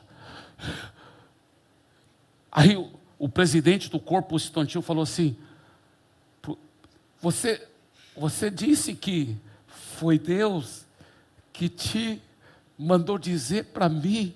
[2.51, 5.37] Aí o, o presidente do corpo estudantil falou assim:
[7.21, 7.67] você,
[8.15, 9.37] você disse que
[10.01, 10.83] foi Deus
[11.53, 12.19] que te
[12.75, 14.33] mandou dizer para mim,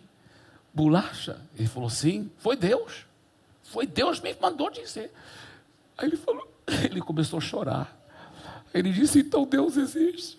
[0.72, 1.42] bolacha?
[1.58, 3.08] Ele falou, sim, foi Deus.
[3.64, 5.12] Foi Deus me mandou dizer.
[5.98, 6.48] Aí ele falou,
[6.88, 7.98] ele começou a chorar.
[8.72, 10.38] Ele disse, então Deus existe.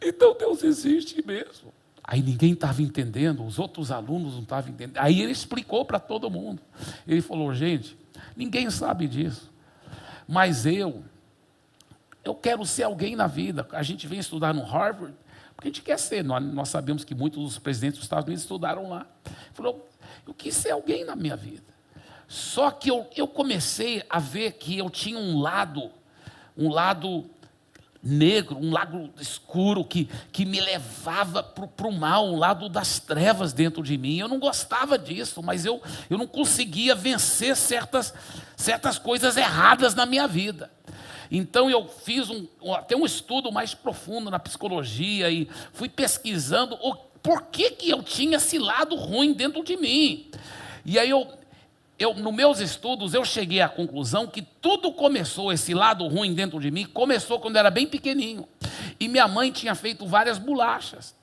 [0.00, 1.70] Então Deus existe mesmo.
[2.02, 4.96] Aí ninguém estava entendendo, os outros alunos não estavam entendendo.
[4.96, 6.62] Aí ele explicou para todo mundo.
[7.06, 7.98] Ele falou, gente,
[8.34, 9.52] ninguém sabe disso.
[10.26, 11.04] Mas eu,
[12.24, 13.66] eu quero ser alguém na vida.
[13.72, 15.14] A gente vem estudar no Harvard,
[15.54, 16.24] porque a gente quer ser.
[16.24, 19.06] Nós, nós sabemos que muitos dos presidentes dos Estados Unidos estudaram lá.
[19.52, 19.88] Falou,
[20.26, 21.74] Eu quis ser alguém na minha vida.
[22.26, 25.90] Só que eu, eu comecei a ver que eu tinha um lado,
[26.56, 27.30] um lado
[28.02, 33.52] negro, um lado escuro que, que me levava para o mal, um lado das trevas
[33.52, 34.18] dentro de mim.
[34.18, 38.12] Eu não gostava disso, mas eu, eu não conseguia vencer certas,
[38.56, 40.70] certas coisas erradas na minha vida.
[41.30, 46.94] Então eu fiz um, até um estudo mais profundo na psicologia e fui pesquisando o
[47.22, 50.30] por que, que eu tinha esse lado ruim dentro de mim.
[50.84, 51.26] E aí eu,
[51.98, 56.60] eu, nos meus estudos, eu cheguei à conclusão que tudo começou, esse lado ruim dentro
[56.60, 58.46] de mim, começou quando eu era bem pequenininho.
[59.00, 61.14] E minha mãe tinha feito várias bolachas.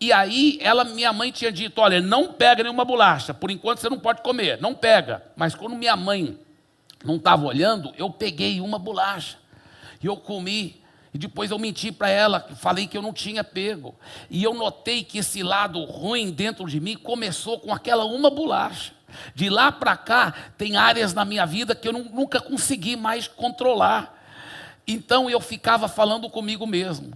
[0.00, 3.88] E aí, ela, minha mãe tinha dito: olha, não pega nenhuma bolacha, por enquanto você
[3.88, 5.22] não pode comer, não pega.
[5.36, 6.38] Mas quando minha mãe
[7.04, 9.38] não estava olhando, eu peguei uma bolacha.
[10.02, 10.80] E eu comi.
[11.14, 13.94] E depois eu menti para ela, falei que eu não tinha pego.
[14.30, 18.92] E eu notei que esse lado ruim dentro de mim começou com aquela uma bolacha.
[19.34, 24.18] De lá para cá, tem áreas na minha vida que eu nunca consegui mais controlar.
[24.86, 27.12] Então eu ficava falando comigo mesmo.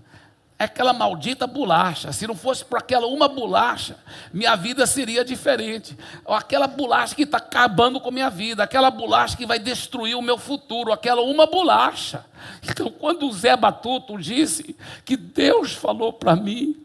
[0.58, 2.12] Aquela maldita bolacha.
[2.12, 3.98] Se não fosse por aquela uma bolacha,
[4.32, 5.96] minha vida seria diferente.
[6.26, 10.38] Aquela bolacha que está acabando com minha vida, aquela bolacha que vai destruir o meu
[10.38, 12.24] futuro, aquela uma bolacha.
[12.62, 16.76] Então, quando o Zé Batuto disse que Deus falou para mim,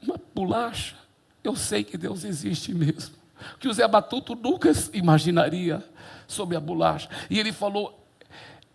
[0.00, 0.96] uma bolacha,
[1.44, 3.18] eu sei que Deus existe mesmo
[3.58, 5.82] que o Zé Batuto nunca imaginaria
[6.26, 7.08] sobre a bolacha.
[7.30, 8.06] E ele falou: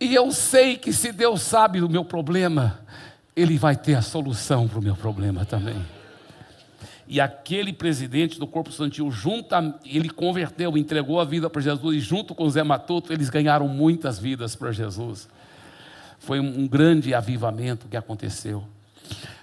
[0.00, 2.80] E eu sei que se Deus sabe do meu problema,
[3.36, 5.76] Ele vai ter a solução para o meu problema também.
[7.06, 12.00] E aquele presidente do Corpo Santil, junta, ele converteu, entregou a vida para Jesus, e
[12.00, 15.28] junto com Zé Matuto, eles ganharam muitas vidas para Jesus.
[16.18, 18.64] Foi um grande avivamento que aconteceu.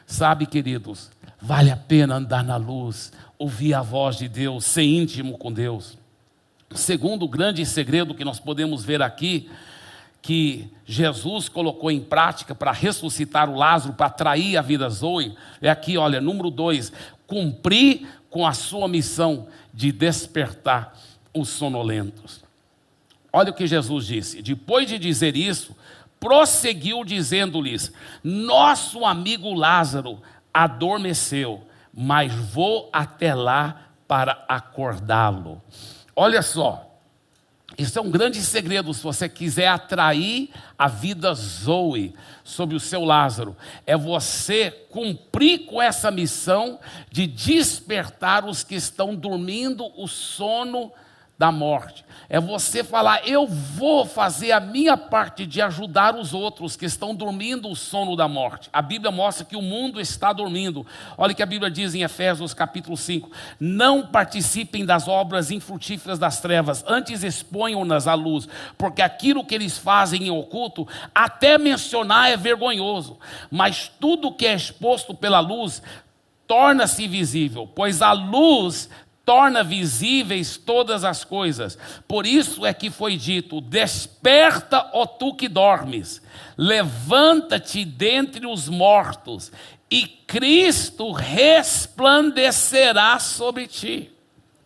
[0.07, 5.37] Sabe, queridos, vale a pena andar na luz, ouvir a voz de Deus, ser íntimo
[5.37, 5.97] com Deus.
[6.73, 9.49] Segundo grande segredo que nós podemos ver aqui,
[10.21, 15.69] que Jesus colocou em prática para ressuscitar o Lázaro, para atrair a vida Zoe, é
[15.69, 16.91] aqui, olha, número dois,
[17.25, 20.93] cumprir com a sua missão de despertar
[21.33, 22.43] os sonolentos.
[23.33, 24.41] Olha o que Jesus disse.
[24.41, 25.75] Depois de dizer isso,
[26.19, 27.91] prosseguiu dizendo-lhes:
[28.23, 30.21] Nosso amigo Lázaro
[30.53, 35.61] adormeceu, mas vou até lá para acordá-lo.
[36.13, 36.90] Olha só,
[37.77, 43.05] isso é um grande segredo se você quiser atrair a vida Zoe sobre o seu
[43.05, 43.55] Lázaro.
[43.85, 46.79] É você cumprir com essa missão
[47.09, 50.91] de despertar os que estão dormindo o sono
[51.41, 52.05] da morte.
[52.29, 57.15] É você falar: eu vou fazer a minha parte de ajudar os outros que estão
[57.15, 58.69] dormindo o sono da morte.
[58.71, 60.85] A Bíblia mostra que o mundo está dormindo.
[61.17, 63.27] Olha o que a Bíblia diz em Efésios capítulo 5:
[63.59, 69.79] Não participem das obras infrutíferas das trevas, antes exponham-nas à luz, porque aquilo que eles
[69.79, 73.17] fazem em oculto, até mencionar é vergonhoso,
[73.49, 75.81] mas tudo que é exposto pela luz
[76.45, 78.89] torna-se visível, pois a luz
[79.25, 81.77] torna visíveis todas as coisas.
[82.07, 86.23] Por isso é que foi dito: Desperta, ó tu que dormes,
[86.57, 89.51] levanta-te dentre os mortos,
[89.89, 94.11] e Cristo resplandecerá sobre ti.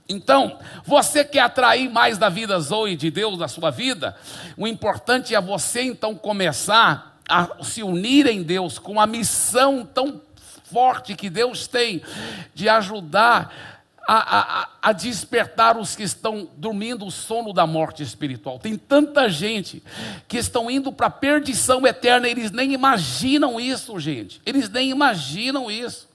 [0.08, 4.16] Então, você quer atrair mais da vida Zoe de Deus na sua vida?
[4.56, 10.22] O importante é você então começar a se unir em Deus com a missão tão
[10.72, 12.04] forte que Deus tem
[12.54, 13.75] de ajudar
[14.08, 18.60] a, a, a, despertar os que estão dormindo o sono da morte espiritual.
[18.60, 19.82] Tem tanta gente
[20.28, 24.42] que estão indo para a perdição eterna, eles nem imaginam isso, gente.
[24.46, 26.08] Eles nem imaginam isso.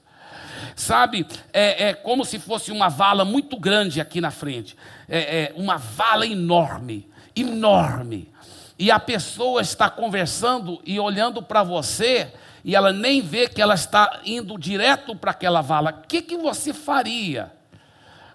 [0.75, 4.77] Sabe, é, é como se fosse uma vala muito grande aqui na frente.
[5.09, 8.31] É, é uma vala enorme, enorme.
[8.79, 12.31] E a pessoa está conversando e olhando para você
[12.63, 15.91] e ela nem vê que ela está indo direto para aquela vala.
[16.03, 17.51] O que, que você faria?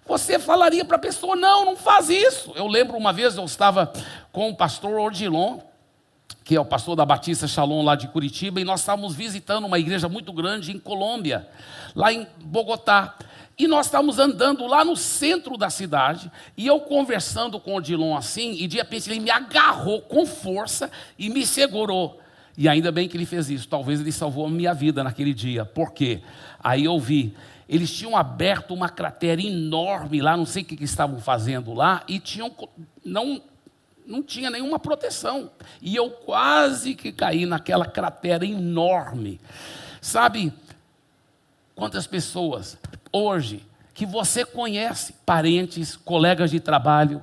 [0.07, 2.53] Você falaria para a pessoa: não, não faz isso.
[2.55, 3.93] Eu lembro uma vez eu estava
[4.33, 5.59] com o pastor Ordilon,
[6.45, 9.79] que é o pastor da Batista Shalom lá de Curitiba, e nós estávamos visitando uma
[9.79, 11.49] igreja muito grande em Colômbia,
[11.95, 13.17] lá em Bogotá.
[13.59, 18.15] E nós estávamos andando lá no centro da cidade, e eu conversando com o Odilon
[18.15, 22.21] assim, e de repente ele me agarrou com força e me segurou.
[22.57, 25.65] E ainda bem que ele fez isso, talvez ele salvou a minha vida naquele dia.
[25.65, 26.21] Por quê?
[26.63, 27.35] Aí eu vi
[27.69, 32.05] eles tinham aberto uma cratera enorme lá, não sei o que, que estavam fazendo lá,
[32.07, 32.55] e tinham,
[33.05, 33.43] não,
[34.07, 35.51] não tinha nenhuma proteção.
[35.83, 39.41] E eu quase que caí naquela cratera enorme.
[40.01, 40.53] Sabe
[41.75, 42.79] quantas pessoas
[43.13, 47.23] hoje que você conhece, parentes, colegas de trabalho,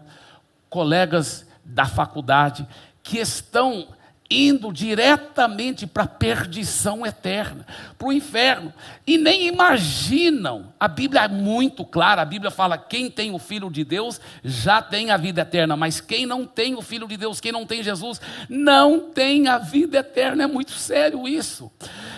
[0.69, 2.67] colegas da faculdade,
[3.01, 3.87] que estão
[4.29, 7.65] indo diretamente para a perdição eterna,
[7.97, 8.73] para o inferno,
[9.05, 10.73] e nem imaginam.
[10.79, 14.81] A Bíblia é muito clara, a Bíblia fala: quem tem o Filho de Deus já
[14.81, 17.83] tem a vida eterna, mas quem não tem o Filho de Deus, quem não tem
[17.83, 20.43] Jesus, não tem a vida eterna.
[20.43, 21.71] É muito sério isso.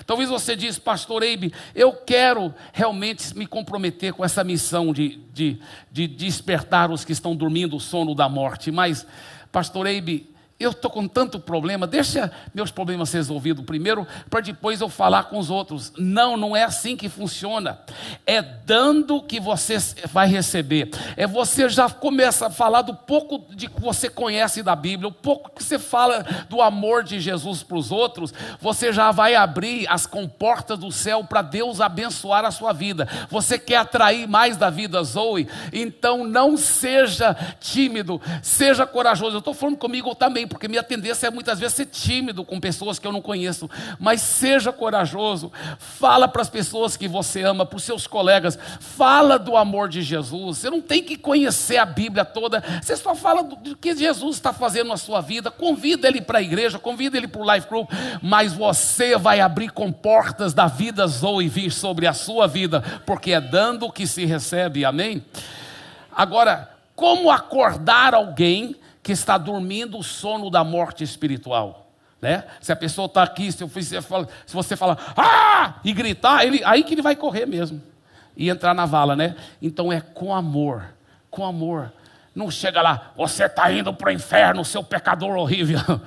[0.06, 5.60] Talvez você diz, pastor Eibe, eu quero realmente me comprometer com essa missão de, de,
[5.92, 9.06] de despertar os que estão dormindo o sono da morte, mas,
[9.52, 10.35] pastor Eibe,
[10.66, 15.38] eu estou com tanto problema, deixa meus problemas resolvidos primeiro, para depois eu falar com
[15.38, 15.94] os outros.
[15.98, 17.80] Não, não é assim que funciona.
[18.26, 20.90] É dando que você vai receber.
[21.16, 25.12] É você já começa a falar do pouco de que você conhece da Bíblia, o
[25.12, 29.88] pouco que você fala do amor de Jesus para os outros, você já vai abrir
[29.90, 33.08] as comportas do céu para Deus abençoar a sua vida.
[33.30, 35.48] Você quer atrair mais da vida Zoe?
[35.72, 39.36] Então não seja tímido, seja corajoso.
[39.36, 42.98] Eu estou falando comigo também porque minha tendência é muitas vezes ser tímido com pessoas
[42.98, 47.76] que eu não conheço, mas seja corajoso, fala para as pessoas que você ama, para
[47.76, 50.60] os seus colegas, fala do amor de Jesus.
[50.60, 54.54] Você não tem que conhecer a Bíblia toda, você só fala do que Jesus está
[54.54, 57.92] fazendo na sua vida, convida ele para a igreja, convida ele para o Life Group,
[58.22, 63.34] mas você vai abrir com portas da vida Zoe vir sobre a sua vida, porque
[63.34, 65.22] é dando que se recebe, amém?
[66.16, 71.92] Agora, como acordar alguém que está dormindo o sono da morte espiritual.
[72.20, 72.44] Né?
[72.60, 75.76] Se a pessoa está aqui, se, você fala, se você falar, ah!
[75.84, 77.80] e gritar, ele, aí que ele vai correr mesmo
[78.36, 79.36] e entrar na vala, né?
[79.62, 80.88] Então é com amor,
[81.30, 81.94] com amor.
[82.34, 85.80] Não chega lá, você está indo para o inferno, seu pecador horrível.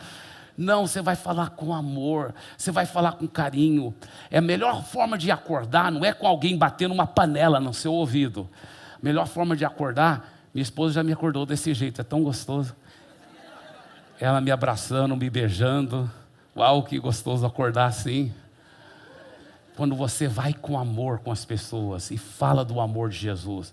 [0.59, 3.95] Não, você vai falar com amor, você vai falar com carinho.
[4.29, 7.93] É a melhor forma de acordar, não é com alguém batendo uma panela no seu
[7.93, 8.51] ouvido.
[8.95, 12.75] A melhor forma de acordar, minha esposa já me acordou desse jeito, é tão gostoso
[14.21, 16.11] ela me abraçando, me beijando.
[16.57, 18.33] Uau, que gostoso acordar assim.
[19.77, 23.73] Quando você vai com amor com as pessoas e fala do amor de Jesus,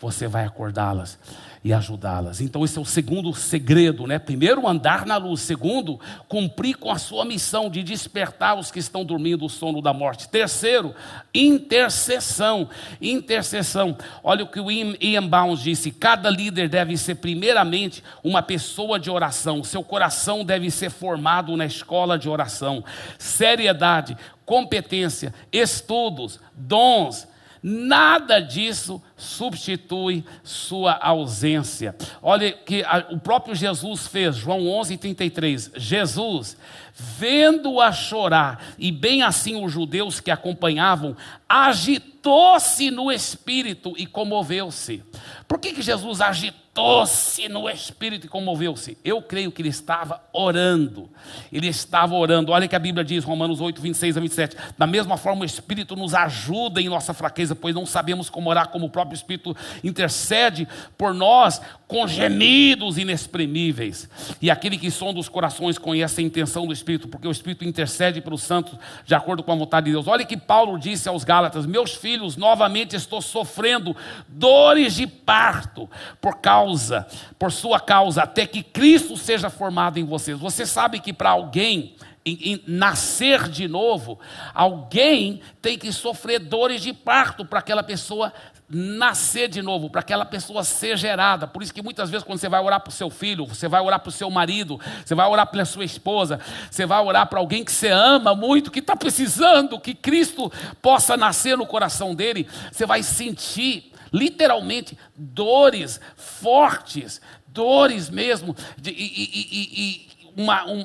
[0.00, 1.18] você vai acordá-las
[1.64, 2.40] e ajudá-las.
[2.40, 4.18] Então, esse é o segundo segredo, né?
[4.18, 5.40] Primeiro, andar na luz.
[5.40, 9.92] Segundo, cumprir com a sua missão de despertar os que estão dormindo o sono da
[9.92, 10.28] morte.
[10.28, 10.94] Terceiro,
[11.34, 12.68] intercessão.
[13.00, 13.96] Intercessão.
[14.22, 19.10] Olha o que o Ian Bounds disse: cada líder deve ser, primeiramente, uma pessoa de
[19.10, 19.64] oração.
[19.64, 22.84] Seu coração deve ser formado na escola de oração.
[23.18, 27.26] Seriedade, competência, estudos, dons
[27.62, 31.94] Nada disso substitui sua ausência.
[32.22, 35.72] Olha que o próprio Jesus fez, João 11:33.
[35.76, 36.56] Jesus,
[36.98, 41.16] vendo-a chorar, e bem assim os judeus que acompanhavam,
[41.48, 45.04] agitou-se no espírito e comoveu-se.
[45.46, 48.98] Por que, que Jesus agitou-se no espírito e comoveu-se?
[49.04, 51.08] Eu creio que ele estava orando.
[51.52, 52.52] Ele estava orando.
[52.52, 54.56] Olha que a Bíblia diz, Romanos 8, 26 a 27.
[54.76, 58.68] Da mesma forma, o Espírito nos ajuda em nossa fraqueza, pois não sabemos como orar,
[58.68, 64.08] como o próprio Espírito intercede por nós com gemidos inexprimíveis.
[64.42, 68.20] E aquele que sonda os corações conhece a intenção do Espírito, porque o Espírito intercede
[68.20, 70.06] pelos santos de acordo com a vontade de Deus.
[70.06, 73.96] Olha que Paulo disse aos Gálatas: Meus filhos, novamente estou sofrendo
[74.28, 75.88] dores de parto
[76.20, 77.06] por causa,
[77.38, 80.38] por sua causa, até que Cristo seja formado em vocês.
[80.38, 84.18] Você sabe que para alguém em, nascer de novo,
[84.52, 88.32] alguém tem que sofrer dores de parto para aquela pessoa
[88.68, 91.46] nascer de novo, para aquela pessoa ser gerada.
[91.46, 93.80] Por isso que muitas vezes quando você vai orar para o seu filho, você vai
[93.80, 96.38] orar para o seu marido, você vai orar pela sua esposa,
[96.70, 100.52] você vai orar para alguém que você ama muito, que está precisando que Cristo
[100.82, 108.94] possa nascer no coração dele, você vai sentir literalmente dores fortes, dores mesmo, de, e,
[108.94, 110.84] e, e, uma, um,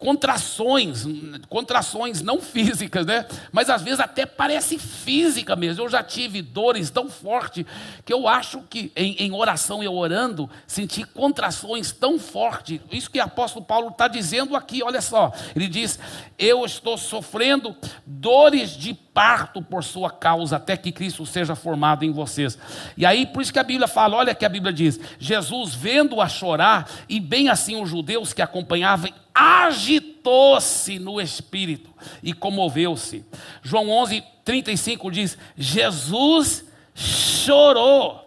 [0.00, 1.06] contrações,
[1.46, 3.26] contrações não físicas, né?
[3.52, 5.84] Mas às vezes até parece física mesmo.
[5.84, 7.66] Eu já tive dores tão fortes
[8.04, 12.80] que eu acho que em, em oração eu orando senti contrações tão fortes.
[12.90, 15.32] Isso que o apóstolo Paulo está dizendo aqui, olha só.
[15.54, 15.98] Ele diz:
[16.38, 22.12] Eu estou sofrendo dores de parto por sua causa, até que Cristo seja formado em
[22.12, 22.58] vocês.
[22.96, 26.28] E aí, por isso que a Bíblia fala, olha que a Bíblia diz: Jesus vendo-a
[26.28, 31.90] chorar, e bem assim os judeus que acompanhavam, agitou-se no espírito
[32.22, 33.24] e comoveu-se.
[33.62, 38.26] João 11, 35 diz: Jesus chorou.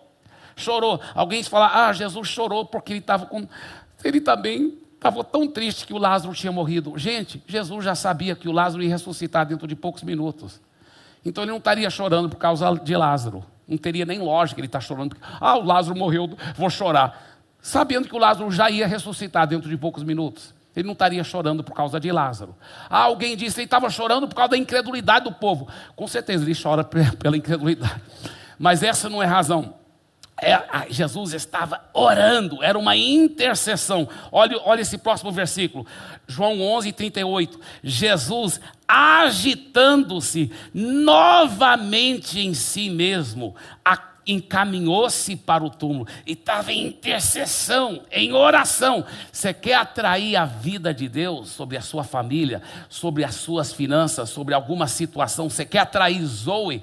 [0.55, 0.99] Chorou.
[1.15, 3.47] Alguém fala, ah, Jesus chorou porque ele estava com.
[4.03, 6.97] Ele também estava tão triste que o Lázaro tinha morrido.
[6.97, 10.61] Gente, Jesus já sabia que o Lázaro ia ressuscitar dentro de poucos minutos.
[11.25, 13.45] Então ele não estaria chorando por causa de Lázaro.
[13.67, 15.15] Não teria nem lógica ele estar tá chorando.
[15.39, 17.37] Ah, o Lázaro morreu, vou chorar.
[17.61, 20.53] Sabendo que o Lázaro já ia ressuscitar dentro de poucos minutos.
[20.75, 22.55] Ele não estaria chorando por causa de Lázaro.
[22.89, 25.67] Ah, alguém disse que ele estava chorando por causa da incredulidade do povo.
[25.95, 26.83] Com certeza ele chora
[27.17, 28.01] pela incredulidade.
[28.57, 29.75] Mas essa não é razão.
[30.43, 34.07] É, Jesus estava orando, era uma intercessão.
[34.31, 35.85] Olha, olha esse próximo versículo,
[36.27, 37.59] João 11, 38.
[37.83, 43.55] Jesus, agitando-se novamente em si mesmo,
[44.25, 49.05] encaminhou-se para o túmulo e estava em intercessão, em oração.
[49.31, 54.29] Você quer atrair a vida de Deus sobre a sua família, sobre as suas finanças,
[54.29, 55.49] sobre alguma situação?
[55.49, 56.81] Você quer atrair Zoe?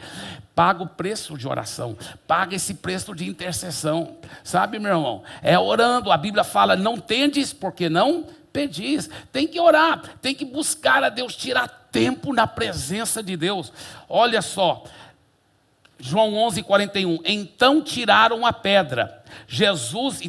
[0.53, 5.23] paga o preço de oração, paga esse preço de intercessão, sabe, meu irmão?
[5.41, 10.45] É orando, a Bíblia fala: não tendes porque não pedis, tem que orar, tem que
[10.45, 13.73] buscar a Deus, tirar tempo na presença de Deus.
[14.09, 14.85] Olha só,
[16.01, 17.19] João 11, 41.
[17.25, 19.23] Então tiraram a pedra.
[19.47, 20.21] Jesus,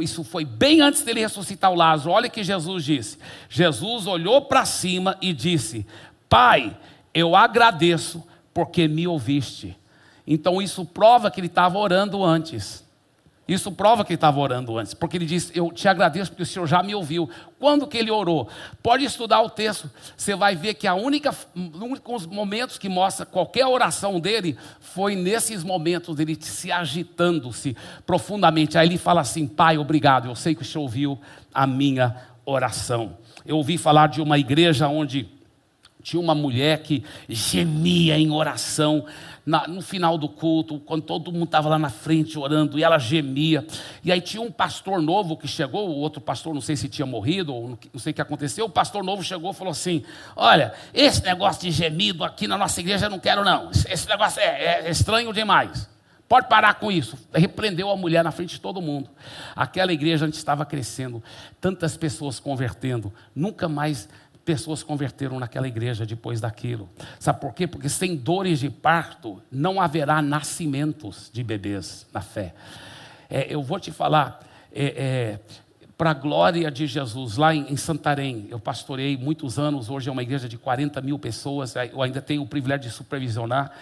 [0.00, 2.12] isso foi bem antes dele ressuscitar o Lázaro.
[2.12, 3.18] Olha o que Jesus disse.
[3.48, 5.86] Jesus olhou para cima e disse:
[6.28, 6.76] Pai,
[7.12, 8.22] eu agradeço
[8.54, 9.76] porque me ouviste.
[10.26, 12.85] Então isso prova que ele estava orando antes.
[13.48, 16.46] Isso prova que ele estava orando antes, porque ele disse: Eu te agradeço porque o
[16.46, 17.30] Senhor já me ouviu.
[17.60, 18.48] Quando que ele orou?
[18.82, 23.64] Pode estudar o texto, você vai ver que a única, únicos momentos que mostra qualquer
[23.64, 28.76] oração dele foi nesses momentos dele se agitando-se profundamente.
[28.76, 31.20] Aí ele fala assim: Pai, obrigado, eu sei que o Senhor ouviu
[31.54, 33.16] a minha oração.
[33.44, 35.35] Eu ouvi falar de uma igreja onde
[36.06, 39.04] tinha uma mulher que gemia em oração
[39.44, 42.96] na, no final do culto, quando todo mundo estava lá na frente orando, e ela
[42.96, 43.66] gemia.
[44.04, 47.04] E aí tinha um pastor novo que chegou, o outro pastor, não sei se tinha
[47.04, 48.66] morrido, ou não sei o que aconteceu.
[48.66, 50.04] O pastor novo chegou e falou assim:
[50.36, 53.72] Olha, esse negócio de gemido aqui na nossa igreja eu não quero, não.
[53.72, 55.88] Esse negócio é, é estranho demais.
[56.28, 57.16] Pode parar com isso.
[57.32, 59.08] Repreendeu a mulher na frente de todo mundo.
[59.54, 61.22] Aquela igreja antes estava crescendo,
[61.60, 64.08] tantas pessoas convertendo, nunca mais
[64.46, 66.88] pessoas converteram naquela igreja depois daquilo.
[67.18, 67.66] Sabe por quê?
[67.66, 72.54] Porque sem dores de parto não haverá nascimentos de bebês na fé.
[73.28, 74.40] É, eu vou te falar,
[74.72, 75.40] é, é,
[75.98, 80.12] para a glória de Jesus, lá em, em, Santarém, eu pastorei muitos anos, hoje é
[80.12, 83.72] uma igreja de 40 mil pessoas, eu ainda tenho o privilégio de supervisionar.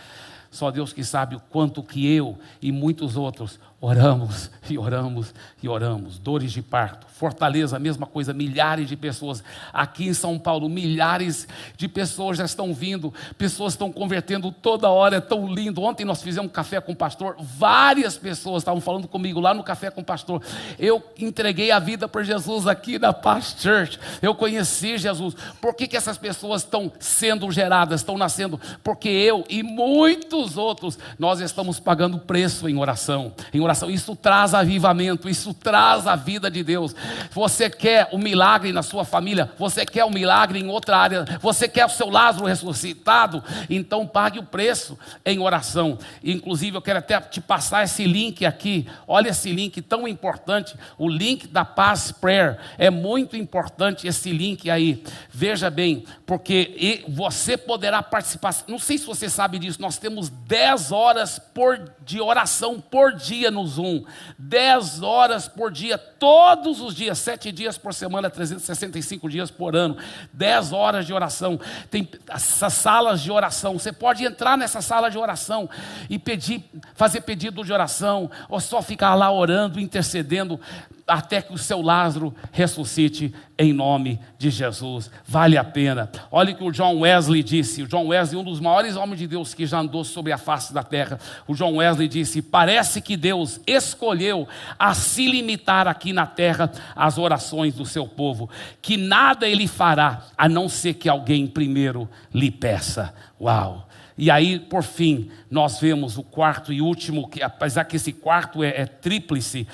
[0.51, 5.69] Só Deus que sabe o quanto que eu e muitos outros oramos e oramos e
[5.69, 6.19] oramos.
[6.19, 7.07] Dores de parto.
[7.07, 9.45] Fortaleza, a mesma coisa, milhares de pessoas.
[9.73, 15.17] Aqui em São Paulo, milhares de pessoas já estão vindo, pessoas estão convertendo toda hora,
[15.17, 15.83] é tão lindo.
[15.83, 19.63] Ontem nós fizemos um café com o pastor, várias pessoas estavam falando comigo lá no
[19.63, 20.43] café com o pastor.
[20.79, 23.99] Eu entreguei a vida para Jesus aqui na Paz Church.
[24.21, 25.35] Eu conheci Jesus.
[25.61, 28.61] Por que, que essas pessoas estão sendo geradas, estão nascendo?
[28.83, 33.33] Porque eu e muitos outros, nós estamos pagando preço em oração.
[33.53, 36.95] Em oração, isso traz avivamento, isso traz a vida de Deus.
[37.31, 39.51] Você quer o um milagre na sua família?
[39.59, 41.25] Você quer o um milagre em outra área?
[41.41, 43.43] Você quer o seu Lázaro ressuscitado?
[43.69, 45.99] Então pague o preço em oração.
[46.23, 48.87] Inclusive, eu quero até te passar esse link aqui.
[49.07, 50.75] Olha esse link tão importante.
[50.99, 52.59] O link da Paz Prayer.
[52.79, 55.03] É muito importante esse link aí.
[55.31, 58.55] Veja bem, porque você poderá participar.
[58.69, 59.81] Não sei se você sabe disso.
[59.81, 64.05] Nós temos 10 horas por, de oração por dia no Zoom.
[64.39, 69.97] 10 horas por dia, todos os dias, 7 dias por semana, 365 dias por ano.
[70.33, 71.59] 10 horas de oração.
[71.91, 73.79] Tem essas salas de oração.
[73.79, 75.71] Você pode entrar nessa sala de oração
[76.11, 76.63] e pedir,
[76.95, 80.61] fazer pedido de oração, ou só ficar lá orando, intercedendo
[81.07, 85.11] até que o seu Lázaro ressuscite em nome de Jesus.
[85.27, 86.11] Vale a pena.
[86.31, 87.83] Olha o que o John Wesley disse.
[87.83, 90.73] O John Wesley, um dos maiores homens de Deus que já andou sobre a face
[90.73, 91.19] da terra.
[91.47, 94.49] O John Wesley disse: Parece que Deus escolheu
[94.79, 98.49] a se limitar aqui na terra às orações do seu povo,
[98.81, 103.15] que nada ele fará a não ser que alguém primeiro lhe peça.
[103.41, 103.89] Uau!
[104.17, 108.63] E aí, por fim, nós vemos o quarto e último, que apesar que esse quarto
[108.63, 109.67] é, é tríplice,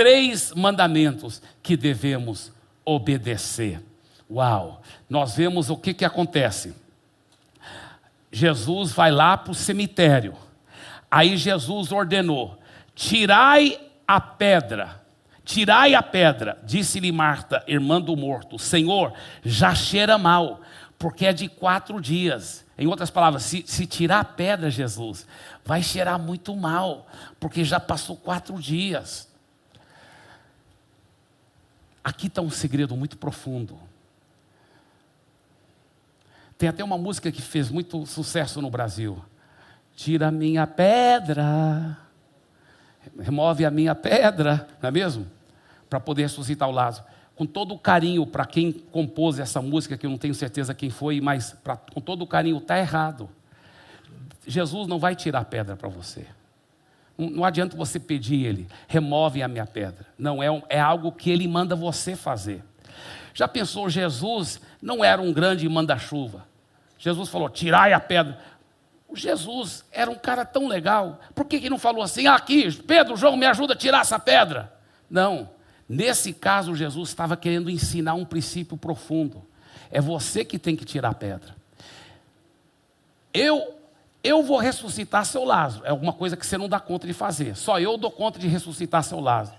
[0.00, 2.50] três mandamentos que devemos
[2.86, 3.82] obedecer.
[4.30, 4.80] Uau!
[5.10, 6.74] Nós vemos o que, que acontece.
[8.32, 10.32] Jesus vai lá para o cemitério.
[11.10, 12.58] Aí Jesus ordenou:
[12.94, 13.78] tirai
[14.08, 15.02] a pedra.
[15.44, 19.12] Tirai a pedra, disse-lhe Marta, irmã do morto: Senhor,
[19.44, 20.62] já cheira mal,
[20.98, 22.64] porque é de quatro dias.
[22.78, 25.26] Em outras palavras, se, se tirar a pedra, Jesus,
[25.62, 27.06] vai cheirar muito mal,
[27.38, 29.29] porque já passou quatro dias.
[32.02, 33.78] Aqui está um segredo muito profundo.
[36.56, 39.22] Tem até uma música que fez muito sucesso no Brasil.
[39.96, 41.96] tira a minha pedra,
[43.18, 45.26] remove a minha pedra, não é mesmo?
[45.88, 47.06] Para poder ressuscitar o Lázaro.
[47.34, 50.90] Com todo o carinho para quem compôs essa música, que eu não tenho certeza quem
[50.90, 53.28] foi, mas pra, com todo o carinho, está errado.
[54.46, 56.26] Jesus não vai tirar pedra para você.
[57.28, 60.06] Não, adianta você pedir ele, remove a minha pedra.
[60.18, 62.64] Não, é, é algo que ele manda você fazer.
[63.34, 66.46] Já pensou, Jesus não era um grande manda-chuva.
[66.98, 68.38] Jesus falou: tirai a pedra.
[69.08, 71.20] O Jesus era um cara tão legal.
[71.34, 74.18] Por que, que não falou assim, ah, aqui, Pedro, João, me ajuda a tirar essa
[74.18, 74.72] pedra?
[75.10, 75.50] Não.
[75.88, 79.44] Nesse caso, Jesus estava querendo ensinar um princípio profundo.
[79.90, 81.56] É você que tem que tirar a pedra.
[83.34, 83.79] Eu
[84.22, 85.86] eu vou ressuscitar seu Lázaro.
[85.86, 87.56] É alguma coisa que você não dá conta de fazer.
[87.56, 89.56] Só eu dou conta de ressuscitar seu Lázaro.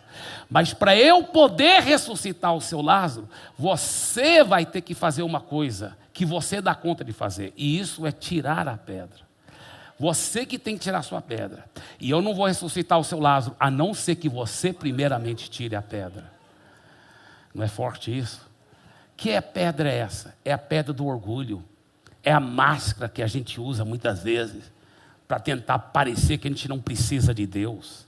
[0.49, 5.97] Mas para eu poder ressuscitar o seu Lázaro, você vai ter que fazer uma coisa
[6.14, 7.53] que você dá conta de fazer.
[7.57, 9.32] E isso é tirar a pedra.
[9.99, 11.66] Você que tem que tirar a sua pedra.
[11.99, 15.76] E eu não vou ressuscitar o seu Lázaro, a não ser que você primeiramente tire
[15.76, 16.32] a pedra.
[17.53, 18.49] Não é forte isso?
[19.18, 20.36] Que é pedra é essa?
[20.43, 21.64] É a pedra do orgulho.
[22.24, 24.72] É a máscara que a gente usa muitas vezes
[25.28, 28.05] para tentar parecer que a gente não precisa de Deus.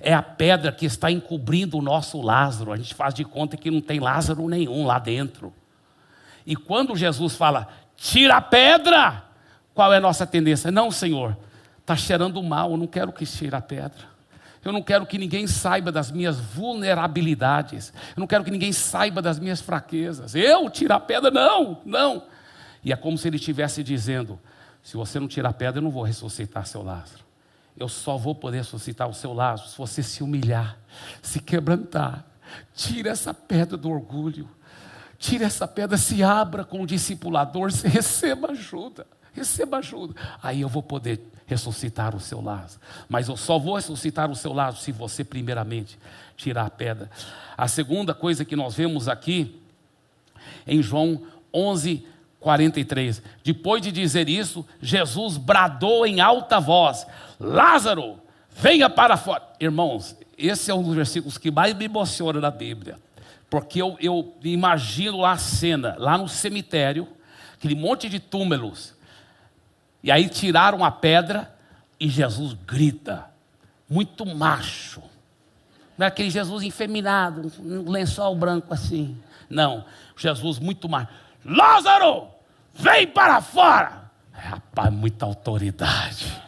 [0.00, 2.72] É a pedra que está encobrindo o nosso Lázaro.
[2.72, 5.52] A gente faz de conta que não tem Lázaro nenhum lá dentro.
[6.46, 9.24] E quando Jesus fala, tira a pedra,
[9.74, 10.70] qual é a nossa tendência?
[10.70, 11.36] Não, Senhor,
[11.80, 14.12] está cheirando mal, eu não quero que cheire a pedra.
[14.64, 17.92] Eu não quero que ninguém saiba das minhas vulnerabilidades.
[18.16, 20.34] Eu não quero que ninguém saiba das minhas fraquezas.
[20.36, 21.30] Eu tirar a pedra?
[21.30, 22.22] Não, não.
[22.84, 24.38] E é como se ele estivesse dizendo:
[24.82, 27.22] se você não tirar a pedra, eu não vou ressuscitar seu Lázaro.
[27.76, 30.78] Eu só vou poder ressuscitar o seu Lázaro se você se humilhar,
[31.22, 32.26] se quebrantar.
[32.74, 34.48] Tira essa pedra do orgulho.
[35.18, 40.14] Tira essa pedra, se abra com o discipulador, receba ajuda receba ajuda.
[40.42, 42.80] Aí eu vou poder ressuscitar o seu Lázaro.
[43.08, 45.98] Mas eu só vou ressuscitar o seu Lázaro se você, primeiramente,
[46.36, 47.10] tirar a pedra.
[47.56, 49.60] A segunda coisa que nós vemos aqui,
[50.66, 51.22] em João
[51.52, 52.06] 11,
[52.42, 53.22] 43.
[53.42, 57.06] Depois de dizer isso, Jesus bradou em alta voz:
[57.40, 58.18] Lázaro,
[58.50, 59.42] venha para fora.
[59.58, 62.98] Irmãos, esse é um dos versículos que mais me emociona na Bíblia.
[63.48, 67.06] Porque eu, eu imagino lá a cena, lá no cemitério,
[67.54, 68.94] aquele monte de túmulos,
[70.02, 71.54] e aí tiraram a pedra
[72.00, 73.26] e Jesus grita,
[73.88, 75.02] muito macho.
[75.96, 79.16] Não é aquele Jesus enfeminado, um lençol branco assim.
[79.48, 79.84] Não,
[80.16, 81.12] Jesus muito macho.
[81.44, 82.28] Lázaro,
[82.74, 84.10] vem para fora.
[84.32, 86.42] Rapaz, muita autoridade.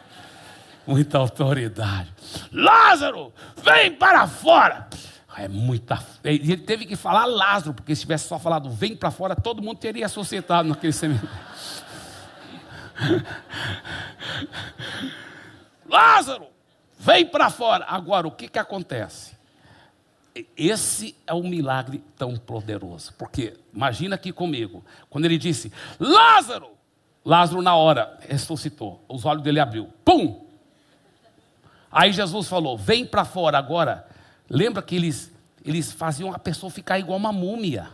[0.87, 2.13] Muita autoridade.
[2.53, 4.89] Lázaro, vem para fora.
[5.37, 5.99] É muita.
[6.23, 9.79] Ele teve que falar Lázaro, porque se tivesse só falado vem para fora, todo mundo
[9.79, 11.29] teria associado naquele cemitério.
[15.89, 16.47] Lázaro,
[16.99, 17.85] vem para fora.
[17.89, 19.34] Agora, o que, que acontece?
[20.57, 23.13] Esse é um milagre tão poderoso.
[23.19, 26.71] Porque, imagina aqui comigo, quando ele disse, Lázaro,
[27.25, 30.45] Lázaro na hora ressuscitou, os olhos dele abriu, pum!
[31.91, 34.09] Aí Jesus falou: vem para fora agora.
[34.51, 35.33] Lembra que eles,
[35.65, 37.89] eles faziam a pessoa ficar igual uma múmia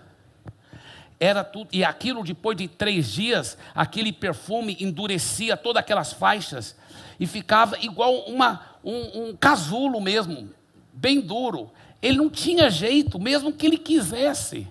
[1.20, 6.74] era tudo, e aquilo depois de três dias, aquele perfume endurecia todas aquelas faixas
[7.20, 10.48] e ficava igual uma, um, um casulo mesmo,
[10.94, 11.70] bem duro.
[12.02, 14.66] Ele não tinha jeito, mesmo que ele quisesse,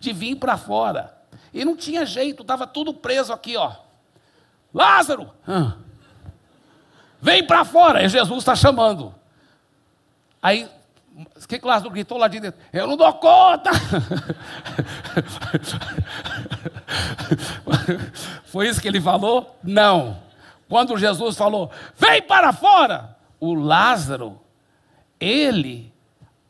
[0.00, 1.16] de vir para fora.
[1.52, 3.72] Ele não tinha jeito, estava tudo preso aqui, ó.
[4.72, 5.30] Lázaro,
[7.20, 9.14] vem para fora, e Jesus está chamando.
[10.40, 10.68] Aí
[11.14, 12.58] o que, que Lázaro gritou lá de dentro?
[12.72, 13.70] Eu não dou conta!
[18.46, 19.54] Foi isso que ele falou?
[19.62, 20.18] Não.
[20.68, 24.40] Quando Jesus falou, vem para fora, o Lázaro,
[25.20, 25.91] ele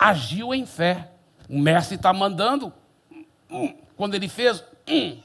[0.09, 1.11] agiu em fé.
[1.49, 2.73] O mestre está mandando.
[3.51, 5.19] Hum, quando ele fez, hum,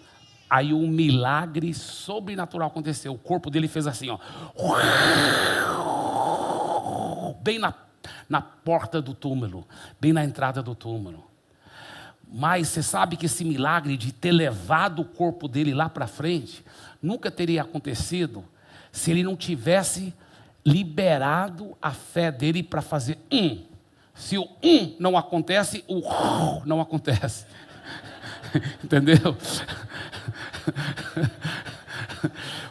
[0.50, 3.14] aí um milagre sobrenatural aconteceu.
[3.14, 4.18] O corpo dele fez assim, ó.
[7.42, 7.74] Bem na
[8.30, 9.68] na porta do túmulo,
[10.00, 11.26] bem na entrada do túmulo.
[12.30, 16.64] Mas você sabe que esse milagre de ter levado o corpo dele lá para frente
[17.02, 18.44] nunca teria acontecido
[18.92, 20.14] se ele não tivesse
[20.66, 23.64] liberado a fé dele para fazer um.
[24.18, 26.02] Se o um não acontece, o
[26.66, 27.46] não acontece.
[28.84, 29.38] Entendeu?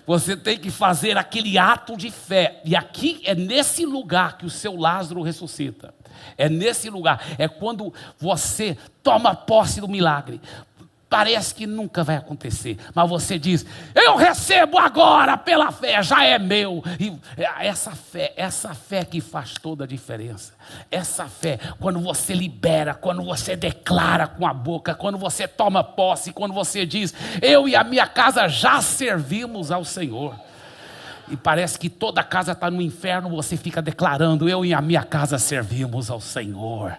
[0.06, 2.60] Você tem que fazer aquele ato de fé.
[2.64, 5.92] E aqui é nesse lugar que o seu Lázaro ressuscita.
[6.38, 7.24] É nesse lugar.
[7.38, 10.40] É quando você toma posse do milagre.
[11.08, 16.38] Parece que nunca vai acontecer, mas você diz: Eu recebo agora pela fé, já é
[16.38, 16.82] meu.
[16.98, 17.12] E
[17.60, 20.54] essa fé, essa fé que faz toda a diferença.
[20.90, 26.32] Essa fé, quando você libera, quando você declara com a boca, quando você toma posse,
[26.32, 30.45] quando você diz: Eu e a minha casa já servimos ao Senhor
[31.28, 35.02] e parece que toda casa está no inferno, você fica declarando: Eu e a minha
[35.02, 36.96] casa servimos ao Senhor.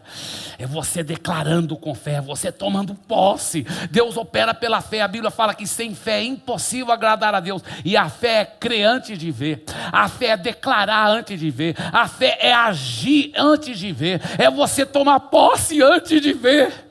[0.58, 3.66] É você declarando com fé, você tomando posse.
[3.90, 5.02] Deus opera pela fé.
[5.02, 7.64] A Bíblia fala que sem fé é impossível agradar a Deus.
[7.86, 11.76] E a fé é crer antes de ver, a fé é declarar antes de ver,
[11.92, 16.87] a fé é agir antes de ver, é você tomar posse antes de ver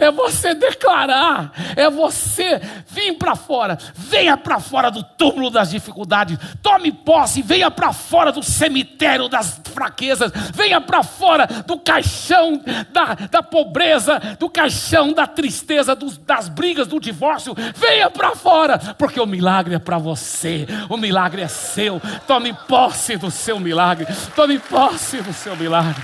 [0.00, 6.38] é você declarar, é você vir para fora, venha para fora do túmulo das dificuldades,
[6.62, 12.60] tome posse, venha para fora do cemitério das fraquezas, venha para fora do caixão
[12.92, 19.20] da, da pobreza, do caixão da tristeza, das brigas, do divórcio, venha para fora, porque
[19.20, 24.58] o milagre é para você, o milagre é seu, tome posse do seu milagre, tome
[24.58, 26.02] posse do seu milagre.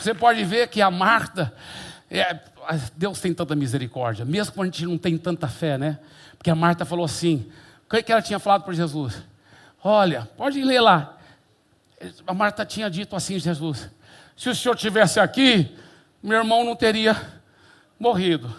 [0.00, 1.52] Você pode ver que a Marta,
[2.10, 2.40] é,
[2.96, 5.98] Deus tem tanta misericórdia, mesmo quando a gente não tem tanta fé, né?
[6.38, 7.50] Porque a Marta falou assim:
[7.84, 9.22] o que, ela tinha falado para Jesus?
[9.84, 11.18] Olha, pode ler lá.
[12.26, 13.90] A Marta tinha dito assim: Jesus,
[14.34, 15.76] se o senhor tivesse aqui,
[16.22, 17.14] meu irmão não teria
[17.98, 18.50] morrido,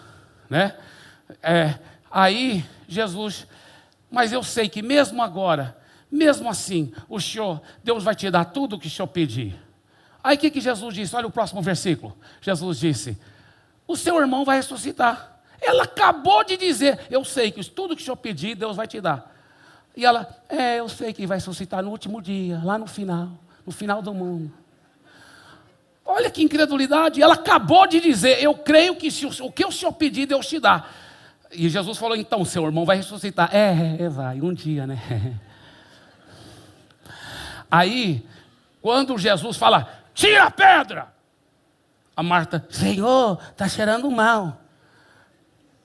[0.48, 0.76] né?
[1.42, 1.74] É,
[2.08, 3.48] aí Jesus,
[4.08, 5.76] mas eu sei que mesmo agora,
[6.08, 9.60] mesmo assim, o senhor, Deus vai te dar tudo o que o senhor pedir.
[10.22, 11.16] Aí o que, que Jesus disse?
[11.16, 12.16] Olha o próximo versículo.
[12.40, 13.18] Jesus disse:
[13.86, 15.40] O seu irmão vai ressuscitar.
[15.60, 19.00] Ela acabou de dizer: Eu sei que tudo que o senhor pedir, Deus vai te
[19.00, 19.34] dar.
[19.96, 23.30] E ela: É, eu sei que vai ressuscitar no último dia, lá no final,
[23.66, 24.52] no final do mundo.
[26.04, 27.22] Olha que incredulidade.
[27.22, 30.46] Ela acabou de dizer: Eu creio que se o, o que o senhor pedir, Deus
[30.46, 30.86] te dá.
[31.50, 33.54] E Jesus falou: Então, seu irmão vai ressuscitar.
[33.54, 35.00] É, é, vai, um dia, né?
[37.70, 38.26] Aí,
[38.82, 41.12] quando Jesus fala, tira a pedra.
[42.14, 44.60] A Marta, Senhor, está cheirando mal.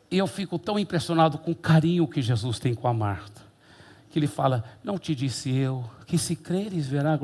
[0.09, 3.41] E eu fico tão impressionado com o carinho que Jesus tem com a Marta.
[4.09, 7.19] Que ele fala, não te disse eu, que se creres verá.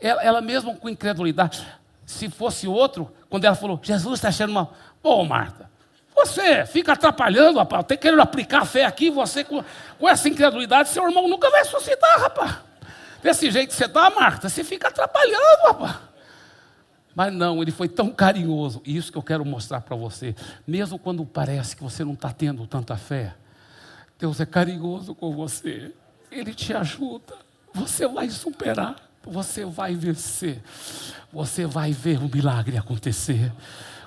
[0.00, 1.66] Ela, ela mesmo com incredulidade,
[2.04, 4.74] se fosse outro, quando ela falou, Jesus está cheirando mal.
[5.02, 5.70] Pô, Marta,
[6.14, 9.64] você fica atrapalhando, rapaz, tem querendo aplicar a fé aqui, você com,
[9.98, 12.67] com essa incredulidade, seu irmão nunca vai ressuscitar, rapaz.
[13.22, 16.08] Desse jeito que você está, Marta, você fica atrapalhando, rapaz.
[17.14, 18.80] Mas não, ele foi tão carinhoso.
[18.84, 20.36] E isso que eu quero mostrar para você.
[20.64, 23.34] Mesmo quando parece que você não está tendo tanta fé,
[24.18, 25.92] Deus é carinhoso com você.
[26.30, 27.34] Ele te ajuda.
[27.74, 28.96] Você vai superar.
[29.24, 30.62] Você vai vencer.
[31.32, 33.52] Você vai ver o milagre acontecer.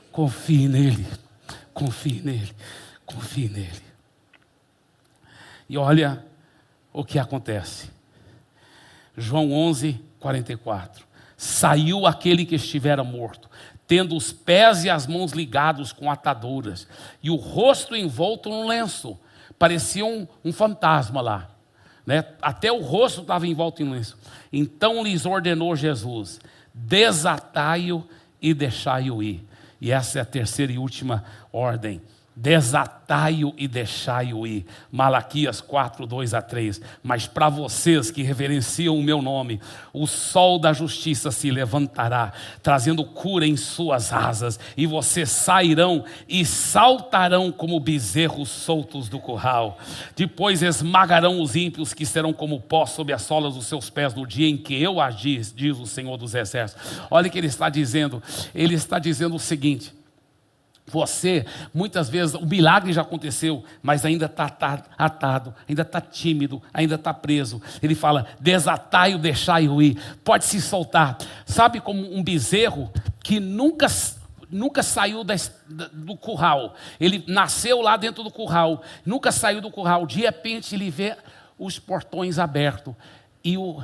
[0.09, 1.05] Confie nele.
[1.73, 2.55] Confie nele.
[3.05, 3.83] Confie nele.
[5.67, 6.25] E olha
[6.93, 7.89] o que acontece.
[9.21, 11.05] João 11, 44.
[11.37, 13.49] Saiu aquele que estivera morto,
[13.87, 16.87] tendo os pés e as mãos ligados com ataduras,
[17.21, 19.17] e o rosto envolto num lenço.
[19.57, 21.49] Parecia um, um fantasma lá.
[22.05, 22.25] Né?
[22.41, 24.17] Até o rosto estava envolto em lenço.
[24.51, 26.39] Então lhes ordenou Jesus:
[26.73, 28.03] desatai-o
[28.41, 29.45] e deixai-o ir.
[29.79, 32.01] E essa é a terceira e última ordem
[32.41, 34.65] desatai-o e deixai-o ir.
[34.91, 36.81] Malaquias 4, 2 a 3.
[37.03, 39.61] Mas para vocês que reverenciam o meu nome,
[39.93, 42.33] o sol da justiça se levantará,
[42.63, 49.77] trazendo cura em suas asas, e vocês sairão e saltarão como bezerros soltos do curral.
[50.15, 54.25] Depois esmagarão os ímpios que serão como pó sob as solas dos seus pés no
[54.25, 57.01] dia em que eu agis, diz o Senhor dos Exércitos.
[57.11, 58.21] Olha o que ele está dizendo.
[58.55, 60.00] Ele está dizendo o seguinte:
[60.87, 64.45] você, muitas vezes, o milagre já aconteceu, mas ainda está
[64.97, 67.61] atado, ainda está tímido, ainda está preso.
[67.81, 69.97] Ele fala: desatai-o, deixai-o ir.
[70.23, 71.17] Pode se soltar.
[71.45, 72.91] Sabe como um bezerro
[73.23, 73.87] que nunca,
[74.49, 75.23] nunca saiu
[75.93, 76.75] do curral.
[76.99, 80.05] Ele nasceu lá dentro do curral, nunca saiu do curral.
[80.05, 81.15] De repente ele vê
[81.57, 82.93] os portões abertos
[83.43, 83.81] e o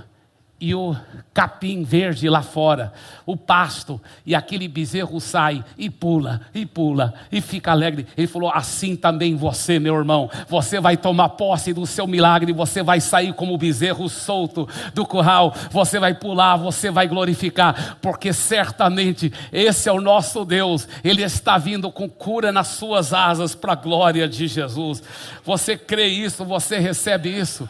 [0.59, 0.95] e o
[1.33, 2.91] capim verde lá fora,
[3.27, 8.07] o pasto, e aquele bezerro sai e pula, e pula, e fica alegre.
[8.17, 12.81] Ele falou: assim também você, meu irmão, você vai tomar posse do seu milagre, você
[12.81, 18.33] vai sair como o bezerro solto do curral, você vai pular, você vai glorificar, porque
[18.33, 23.73] certamente esse é o nosso Deus, Ele está vindo com cura nas suas asas para
[23.73, 25.03] a glória de Jesus.
[25.45, 27.69] Você crê isso, você recebe isso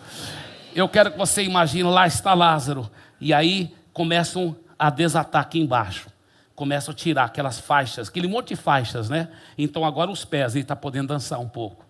[0.77, 2.89] eu quero que você imagine, lá está Lázaro.
[3.19, 6.07] E aí começam a desatar aqui embaixo.
[6.57, 9.27] começam a tirar aquelas faixas, aquele monte de faixas, né?
[9.55, 11.85] Então agora os pés, ele está podendo dançar um pouco.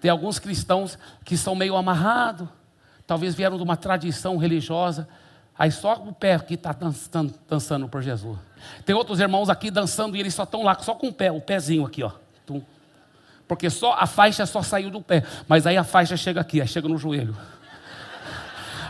[0.00, 2.46] Tem alguns cristãos que são meio amarrados,
[3.04, 5.08] talvez vieram de uma tradição religiosa,
[5.58, 8.38] aí só o pé que está dançando, dançando por Jesus.
[8.86, 11.40] Tem outros irmãos aqui dançando e eles só estão lá, só com o pé, o
[11.40, 12.12] pezinho aqui, ó.
[13.48, 16.88] Porque só a faixa só saiu do pé, mas aí a faixa chega aqui, chega
[16.88, 17.36] no joelho.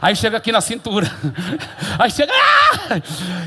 [0.02, 1.08] Aí chega aqui na cintura.
[1.96, 2.32] Aí chega.
[2.34, 3.00] Ah!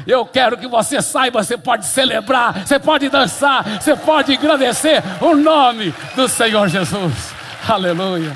[0.08, 5.36] Eu quero que você saiba, você pode celebrar, você pode dançar, você pode agradecer o
[5.36, 7.34] nome do Senhor Jesus.
[7.68, 8.32] Aleluia.